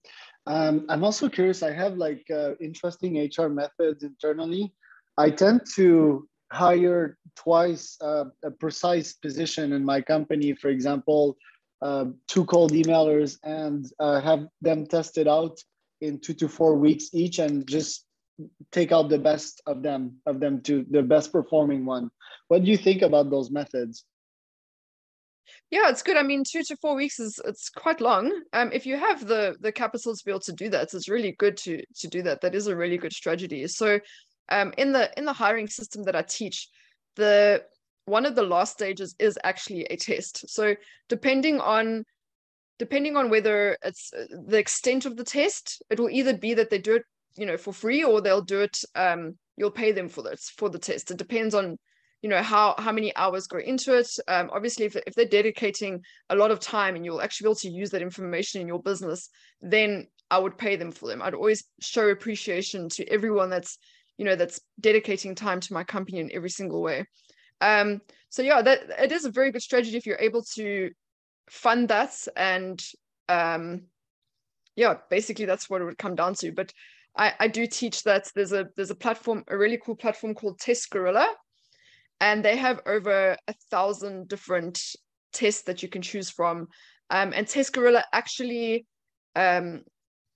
Um, 0.46 0.87
i'm 0.88 1.04
also 1.04 1.28
curious 1.28 1.62
i 1.62 1.72
have 1.82 1.94
like 1.96 2.24
uh, 2.40 2.54
interesting 2.68 3.12
hr 3.37 3.48
methods 3.48 4.02
internally. 4.02 4.72
I 5.18 5.30
tend 5.30 5.61
to 5.76 6.26
hire 6.52 7.18
twice 7.37 7.96
uh, 8.00 8.24
a 8.44 8.50
precise 8.50 9.12
position 9.12 9.72
in 9.72 9.85
my 9.85 10.00
company, 10.00 10.54
for 10.54 10.68
example, 10.68 11.37
uh, 11.82 12.06
two 12.28 12.44
cold 12.44 12.72
emailers 12.72 13.38
and 13.42 13.90
uh, 13.98 14.20
have 14.20 14.46
them 14.61 14.87
tested 14.87 15.26
out 15.28 15.58
in 16.00 16.18
two 16.18 16.35
to 16.35 16.48
four 16.48 16.76
weeks 16.76 17.11
each 17.12 17.38
and 17.38 17.66
just 17.66 18.06
take 18.70 18.90
out 18.92 19.08
the 19.08 19.18
best 19.18 19.62
of 19.66 19.82
them 19.82 20.16
of 20.26 20.40
them 20.40 20.61
to 20.62 20.85
the 20.90 21.02
best 21.02 21.32
performing 21.32 21.85
one. 21.85 22.11
What 22.48 22.64
do 22.64 22.70
you 22.70 22.76
think 22.76 23.02
about 23.02 23.30
those 23.30 23.50
methods 23.50 24.04
yeah 25.72 25.88
it's 25.88 26.02
good 26.04 26.16
i 26.16 26.22
mean 26.22 26.44
two 26.44 26.62
to 26.62 26.76
four 26.76 26.94
weeks 26.94 27.18
is 27.18 27.40
it's 27.44 27.68
quite 27.68 28.00
long 28.00 28.30
um 28.52 28.70
if 28.72 28.87
you 28.87 28.96
have 28.96 29.26
the 29.26 29.56
the 29.58 29.72
capital 29.72 30.14
to 30.14 30.24
be 30.24 30.30
able 30.30 30.38
to 30.38 30.52
do 30.52 30.68
that 30.68 30.94
it's 30.94 31.08
really 31.08 31.35
good 31.38 31.56
to 31.56 31.82
to 31.96 32.06
do 32.06 32.22
that 32.22 32.40
that 32.40 32.54
is 32.54 32.68
a 32.68 32.76
really 32.76 32.96
good 32.96 33.12
strategy 33.12 33.66
so 33.66 33.98
um, 34.52 34.72
in 34.76 34.92
the 34.92 35.11
in 35.16 35.24
the 35.24 35.32
hiring 35.32 35.66
system 35.66 36.02
that 36.04 36.14
I 36.14 36.22
teach, 36.22 36.68
the 37.16 37.64
one 38.04 38.26
of 38.26 38.35
the 38.35 38.42
last 38.42 38.72
stages 38.74 39.14
is 39.18 39.38
actually 39.44 39.85
a 39.85 39.96
test. 39.96 40.48
So 40.48 40.74
depending 41.08 41.61
on 41.61 42.04
depending 42.78 43.16
on 43.16 43.30
whether 43.30 43.76
it's 43.82 44.12
uh, 44.12 44.24
the 44.46 44.58
extent 44.58 45.06
of 45.06 45.16
the 45.16 45.24
test, 45.24 45.82
it 45.90 45.98
will 45.98 46.11
either 46.11 46.37
be 46.37 46.54
that 46.54 46.70
they 46.70 46.78
do 46.78 46.96
it, 46.96 47.02
you 47.37 47.46
know, 47.46 47.56
for 47.56 47.72
free 47.72 48.02
or 48.02 48.20
they'll 48.20 48.42
do 48.42 48.61
it. 48.61 48.78
Um, 48.94 49.38
you'll 49.56 49.70
pay 49.70 49.92
them 49.92 50.08
for 50.08 50.22
this 50.22 50.50
for 50.56 50.68
the 50.68 50.78
test. 50.78 51.11
It 51.11 51.16
depends 51.16 51.54
on 51.54 51.78
you 52.22 52.28
know 52.28 52.42
how 52.42 52.74
how 52.78 52.92
many 52.92 53.14
hours 53.16 53.48
go 53.48 53.58
into 53.58 53.98
it. 53.98 54.08
Um, 54.28 54.48
obviously 54.52 54.87
if, 54.87 54.96
if 55.06 55.14
they're 55.14 55.26
dedicating 55.26 56.02
a 56.30 56.37
lot 56.37 56.52
of 56.52 56.61
time 56.61 56.94
and 56.94 57.04
you'll 57.04 57.20
actually 57.20 57.46
be 57.46 57.48
able 57.48 57.56
to 57.56 57.70
use 57.70 57.90
that 57.90 58.02
information 58.02 58.61
in 58.61 58.68
your 58.68 58.80
business 58.80 59.28
then 59.61 60.06
i 60.30 60.38
would 60.38 60.56
pay 60.56 60.76
them 60.76 60.92
for 60.92 61.08
them. 61.08 61.20
I'd 61.20 61.35
always 61.35 61.64
show 61.80 62.08
appreciation 62.08 62.88
to 62.90 63.06
everyone 63.08 63.50
that's 63.50 63.76
you 64.16 64.24
know 64.24 64.37
that's 64.37 64.61
dedicating 64.80 65.35
time 65.35 65.61
to 65.61 65.74
my 65.74 65.85
company 65.85 66.18
in 66.20 66.30
every 66.32 66.50
single 66.50 66.80
way. 66.80 67.04
Um 67.61 68.00
so 68.30 68.42
yeah 68.42 68.62
that 68.62 68.80
it 68.98 69.12
is 69.12 69.24
a 69.24 69.30
very 69.30 69.50
good 69.50 69.62
strategy 69.62 69.96
if 69.96 70.06
you're 70.06 70.16
able 70.28 70.44
to 70.54 70.90
fund 71.50 71.88
that 71.88 72.14
and 72.37 72.80
um 73.28 73.82
yeah 74.76 74.94
basically 75.11 75.44
that's 75.44 75.68
what 75.68 75.82
it 75.82 75.85
would 75.85 75.98
come 75.98 76.14
down 76.14 76.35
to. 76.35 76.52
But 76.52 76.72
i 77.16 77.32
i 77.40 77.48
do 77.48 77.66
teach 77.66 78.04
that 78.04 78.30
there's 78.35 78.52
a 78.52 78.68
there's 78.76 78.90
a 78.92 79.02
platform 79.04 79.42
a 79.48 79.58
really 79.58 79.80
cool 79.85 79.96
platform 79.96 80.35
called 80.35 80.61
TestGorilla 80.61 81.26
and 82.22 82.42
they 82.42 82.56
have 82.56 82.80
over 82.87 83.37
a 83.46 83.54
thousand 83.70 84.28
different 84.28 84.80
tests 85.35 85.62
that 85.64 85.82
you 85.82 85.88
can 85.88 86.02
choose 86.02 86.30
from 86.30 86.68
um 87.11 87.32
and 87.35 87.46
TestGorilla 87.46 88.02
actually 88.12 88.87
um 89.37 89.82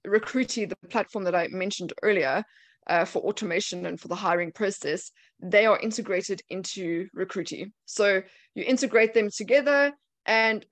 the 0.05 0.77
platform 0.91 1.25
that 1.25 1.35
i 1.35 1.49
mentioned 1.49 1.93
earlier 2.03 2.45
uh, 2.87 3.05
for 3.05 3.21
automation 3.23 3.87
and 3.87 4.01
for 4.01 4.09
the 4.09 4.15
hiring 4.15 4.53
process, 4.53 5.11
they 5.41 5.67
are 5.67 5.79
integrated 5.81 6.41
into 6.51 7.09
Recruitee. 7.17 7.71
So 7.85 8.23
you 8.55 8.65
integrate 8.65 9.15
them 9.15 9.29
together, 9.35 9.93
and 10.25 10.65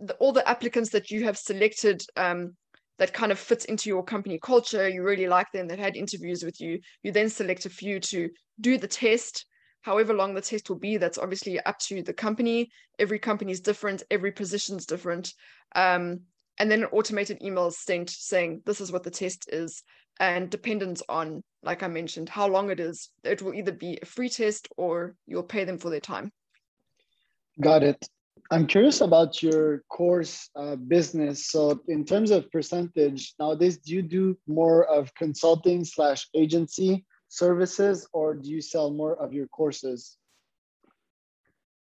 the, 0.00 0.14
all 0.14 0.32
the 0.32 0.46
applicants 0.48 0.90
that 0.90 1.10
you 1.10 1.24
have 1.24 1.38
selected 1.38 2.02
um, 2.16 2.56
that 2.98 3.12
kind 3.12 3.32
of 3.32 3.38
fits 3.38 3.64
into 3.64 3.88
your 3.88 4.04
company 4.04 4.38
culture, 4.42 4.88
you 4.88 5.02
really 5.02 5.26
like 5.26 5.50
them, 5.52 5.66
they've 5.66 5.78
had 5.78 5.96
interviews 5.96 6.44
with 6.44 6.60
you, 6.60 6.80
you 7.02 7.12
then 7.12 7.28
select 7.28 7.66
a 7.66 7.70
few 7.70 7.98
to 7.98 8.30
do 8.60 8.78
the 8.78 8.88
test. 8.88 9.46
However 9.84 10.14
long 10.14 10.32
the 10.32 10.40
test 10.40 10.70
will 10.70 10.78
be, 10.78 10.96
that's 10.96 11.18
obviously 11.18 11.60
up 11.60 11.78
to 11.80 12.02
the 12.02 12.14
company. 12.14 12.70
Every 12.98 13.18
company 13.18 13.52
is 13.52 13.60
different, 13.60 14.02
every 14.10 14.32
position 14.32 14.78
is 14.78 14.86
different. 14.86 15.34
Um, 15.74 16.20
and 16.58 16.70
then 16.70 16.84
an 16.84 16.88
automated 16.90 17.42
email 17.42 17.66
is 17.66 17.78
sent 17.78 18.08
saying 18.08 18.62
this 18.64 18.80
is 18.80 18.90
what 18.90 19.02
the 19.02 19.10
test 19.10 19.46
is 19.52 19.82
and 20.20 20.48
dependent 20.48 21.02
on 21.10 21.42
like 21.62 21.82
i 21.82 21.88
mentioned 21.88 22.28
how 22.30 22.46
long 22.46 22.70
it 22.70 22.80
is 22.80 23.10
it 23.24 23.42
will 23.42 23.52
either 23.52 23.72
be 23.72 23.98
a 24.00 24.06
free 24.06 24.28
test 24.28 24.68
or 24.76 25.16
you'll 25.26 25.42
pay 25.42 25.64
them 25.64 25.76
for 25.76 25.90
their 25.90 26.00
time 26.00 26.30
got 27.60 27.82
it 27.82 28.08
i'm 28.52 28.66
curious 28.66 29.00
about 29.00 29.42
your 29.42 29.82
course 29.90 30.48
uh, 30.54 30.76
business 30.76 31.48
so 31.48 31.80
in 31.88 32.04
terms 32.04 32.30
of 32.30 32.48
percentage 32.52 33.34
nowadays 33.40 33.78
do 33.78 33.92
you 33.92 34.02
do 34.02 34.38
more 34.46 34.86
of 34.86 35.12
consulting 35.14 35.84
slash 35.84 36.28
agency 36.34 37.04
services 37.36 38.08
or 38.12 38.34
do 38.34 38.48
you 38.48 38.60
sell 38.60 38.90
more 38.90 39.14
of 39.16 39.32
your 39.32 39.46
courses 39.48 40.16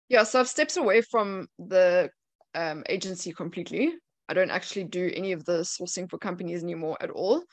yeah 0.08 0.22
so 0.22 0.40
i've 0.40 0.48
stepped 0.48 0.76
away 0.76 1.00
from 1.00 1.46
the 1.58 2.10
um, 2.54 2.82
agency 2.88 3.32
completely 3.32 3.94
I 4.32 4.34
don't 4.34 4.50
actually 4.50 4.84
do 4.84 5.10
any 5.14 5.32
of 5.32 5.44
the 5.44 5.60
sourcing 5.60 6.08
for 6.08 6.16
companies 6.16 6.62
anymore 6.62 6.96
at 7.02 7.10
all. 7.10 7.44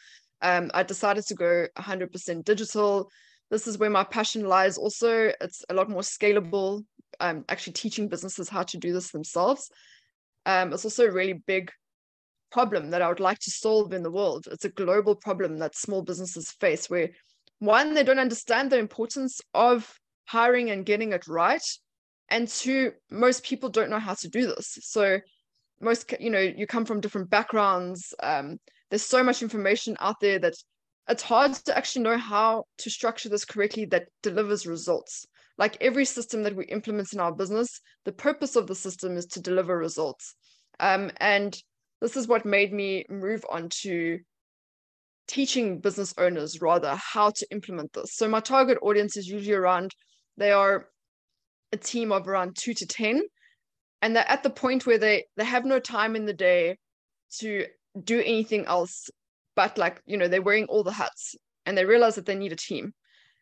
Um, 0.41 0.71
I 0.73 0.83
decided 0.83 1.25
to 1.25 1.35
go 1.35 1.67
100% 1.77 2.45
digital. 2.45 3.09
This 3.51 3.67
is 3.67 3.77
where 3.77 3.89
my 3.89 4.05
passion 4.05 4.45
lies. 4.45 4.77
Also, 4.77 5.33
it's 5.41 5.65
a 5.69 5.73
lot 5.73 5.89
more 5.89 6.03
scalable. 6.03 6.85
I'm 7.19 7.43
actually 7.49 7.73
teaching 7.73 8.07
businesses 8.07 8.47
how 8.47 8.63
to 8.63 8.77
do 8.77 8.93
this 8.93 9.11
themselves. 9.11 9.69
Um, 10.45 10.71
it's 10.71 10.85
also 10.85 11.05
a 11.05 11.11
really 11.11 11.33
big 11.33 11.69
problem 12.49 12.91
that 12.91 13.01
I 13.01 13.09
would 13.09 13.19
like 13.19 13.39
to 13.39 13.51
solve 13.51 13.91
in 13.91 14.01
the 14.01 14.11
world. 14.11 14.47
It's 14.49 14.63
a 14.63 14.69
global 14.69 15.15
problem 15.15 15.59
that 15.59 15.75
small 15.75 16.01
businesses 16.01 16.51
face 16.61 16.89
where 16.89 17.09
one, 17.59 17.93
they 17.93 18.03
don't 18.03 18.19
understand 18.19 18.71
the 18.71 18.79
importance 18.79 19.41
of 19.53 19.91
hiring 20.25 20.71
and 20.71 20.85
getting 20.85 21.13
it 21.13 21.27
right. 21.27 21.63
And 22.29 22.47
two, 22.47 22.93
most 23.09 23.43
people 23.43 23.69
don't 23.69 23.89
know 23.89 23.99
how 23.99 24.13
to 24.15 24.29
do 24.29 24.47
this. 24.47 24.77
So 24.81 25.19
most 25.81 26.13
you 26.19 26.29
know 26.29 26.39
you 26.39 26.67
come 26.67 26.85
from 26.85 26.99
different 26.99 27.29
backgrounds 27.29 28.13
um, 28.21 28.59
there's 28.89 29.05
so 29.05 29.23
much 29.23 29.41
information 29.41 29.95
out 29.99 30.19
there 30.19 30.39
that 30.39 30.55
it's 31.07 31.23
hard 31.23 31.53
to 31.53 31.75
actually 31.75 32.03
know 32.03 32.17
how 32.17 32.65
to 32.77 32.89
structure 32.89 33.29
this 33.29 33.45
correctly 33.45 33.85
that 33.85 34.07
delivers 34.21 34.67
results 34.67 35.25
like 35.57 35.77
every 35.81 36.05
system 36.05 36.43
that 36.43 36.55
we 36.55 36.65
implement 36.65 37.13
in 37.13 37.19
our 37.19 37.33
business 37.33 37.81
the 38.05 38.11
purpose 38.11 38.55
of 38.55 38.67
the 38.67 38.75
system 38.75 39.17
is 39.17 39.25
to 39.25 39.41
deliver 39.41 39.77
results 39.77 40.35
um, 40.79 41.11
and 41.19 41.61
this 42.01 42.15
is 42.15 42.27
what 42.27 42.45
made 42.45 42.71
me 42.71 43.05
move 43.09 43.43
on 43.49 43.67
to 43.69 44.19
teaching 45.29 45.79
business 45.79 46.13
owners 46.17 46.61
rather 46.61 46.95
how 46.95 47.29
to 47.29 47.47
implement 47.51 47.93
this. 47.93 48.15
So 48.15 48.27
my 48.27 48.41
target 48.41 48.79
audience 48.81 49.15
is 49.15 49.27
usually 49.27 49.55
around, 49.55 49.95
they 50.35 50.51
are 50.51 50.87
a 51.71 51.77
team 51.77 52.11
of 52.11 52.27
around 52.27 52.57
two 52.57 52.73
to 52.73 52.85
10. 52.85 53.21
And 54.01 54.15
they're 54.15 54.29
at 54.29 54.43
the 54.43 54.49
point 54.49 54.85
where 54.85 54.97
they 54.97 55.25
they 55.37 55.45
have 55.45 55.65
no 55.65 55.79
time 55.79 56.15
in 56.15 56.25
the 56.25 56.33
day 56.33 56.77
to 57.39 57.65
do 58.03 58.19
anything 58.21 58.65
else 58.65 59.09
but 59.59 59.77
like, 59.77 60.01
you 60.05 60.15
know, 60.15 60.29
they're 60.29 60.41
wearing 60.41 60.67
all 60.67 60.83
the 60.83 60.93
hats 60.93 61.35
and 61.65 61.77
they 61.77 61.83
realize 61.83 62.15
that 62.15 62.25
they 62.25 62.33
need 62.33 62.53
a 62.53 62.55
team. 62.55 62.93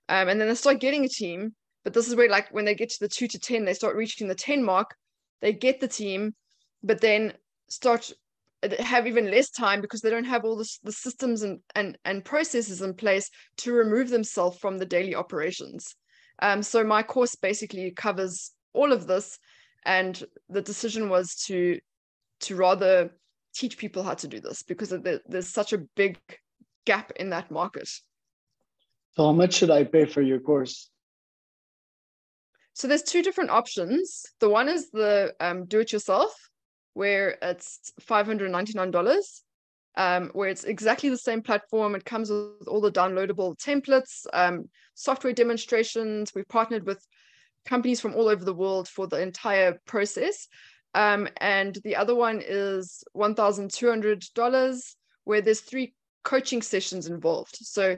Um, 0.09 0.29
and 0.29 0.41
then 0.41 0.47
they 0.47 0.55
start 0.55 0.79
getting 0.79 1.05
a 1.05 1.07
team. 1.07 1.53
But 1.83 1.93
this 1.93 2.07
is 2.07 2.15
where 2.15 2.27
like 2.27 2.51
when 2.51 2.65
they 2.65 2.73
get 2.73 2.89
to 2.89 2.99
the 3.01 3.07
two 3.07 3.27
to 3.27 3.37
10, 3.37 3.65
they 3.65 3.75
start 3.75 3.95
reaching 3.95 4.27
the 4.27 4.33
10 4.33 4.63
mark, 4.63 4.95
they 5.41 5.53
get 5.53 5.79
the 5.79 5.87
team, 5.87 6.33
but 6.81 7.01
then 7.01 7.33
start 7.69 8.11
have 8.79 9.07
even 9.07 9.29
less 9.29 9.49
time 9.49 9.81
because 9.81 10.01
they 10.01 10.09
don't 10.09 10.23
have 10.23 10.43
all 10.43 10.57
the, 10.57 10.69
the 10.83 10.91
systems 10.91 11.43
and, 11.43 11.59
and, 11.75 11.97
and 12.05 12.25
processes 12.25 12.81
in 12.81 12.93
place 12.93 13.29
to 13.57 13.73
remove 13.73 14.09
themselves 14.09 14.57
from 14.57 14.77
the 14.77 14.85
daily 14.85 15.15
operations. 15.15 15.95
Um, 16.41 16.63
so 16.63 16.83
my 16.83 17.03
course 17.03 17.35
basically 17.35 17.91
covers 17.91 18.51
all 18.73 18.91
of 18.91 19.07
this, 19.07 19.39
and 19.85 20.21
the 20.49 20.61
decision 20.61 21.09
was 21.09 21.35
to 21.47 21.79
to 22.39 22.55
rather 22.55 23.11
teach 23.55 23.77
people 23.77 24.03
how 24.03 24.13
to 24.13 24.27
do 24.27 24.39
this 24.39 24.61
because 24.61 24.89
there, 24.89 25.19
there's 25.27 25.47
such 25.47 25.73
a 25.73 25.79
big 25.95 26.19
gap 26.85 27.11
in 27.15 27.31
that 27.31 27.49
market. 27.49 27.87
So 29.15 29.25
how 29.25 29.31
much 29.31 29.55
should 29.55 29.71
I 29.71 29.83
pay 29.83 30.05
for 30.05 30.21
your 30.21 30.39
course? 30.39 30.91
So 32.73 32.87
there's 32.87 33.01
two 33.01 33.23
different 33.23 33.49
options. 33.49 34.23
The 34.39 34.49
one 34.49 34.69
is 34.69 34.91
the 34.91 35.33
um, 35.39 35.65
do-it-yourself, 35.65 36.31
where 36.97 37.37
it's 37.43 37.93
$599, 38.01 39.41
um, 39.97 40.31
where 40.33 40.49
it's 40.49 40.63
exactly 40.63 41.09
the 41.09 41.17
same 41.17 41.43
platform. 41.43 41.93
It 41.93 42.05
comes 42.05 42.31
with 42.31 42.67
all 42.67 42.81
the 42.81 42.91
downloadable 42.91 43.55
templates, 43.55 44.25
um, 44.33 44.67
software 44.95 45.31
demonstrations. 45.31 46.33
We've 46.33 46.47
partnered 46.47 46.87
with 46.87 47.05
companies 47.67 48.01
from 48.01 48.15
all 48.15 48.27
over 48.27 48.43
the 48.43 48.53
world 48.63 48.87
for 48.87 49.05
the 49.05 49.21
entire 49.21 49.79
process. 49.85 50.47
Um, 50.95 51.27
and 51.37 51.77
the 51.83 51.95
other 51.95 52.15
one 52.15 52.41
is 52.43 53.03
$1,200, 53.15 54.95
where 55.25 55.41
there's 55.41 55.61
three 55.61 55.93
coaching 56.23 56.63
sessions 56.63 57.05
involved. 57.05 57.57
So 57.61 57.97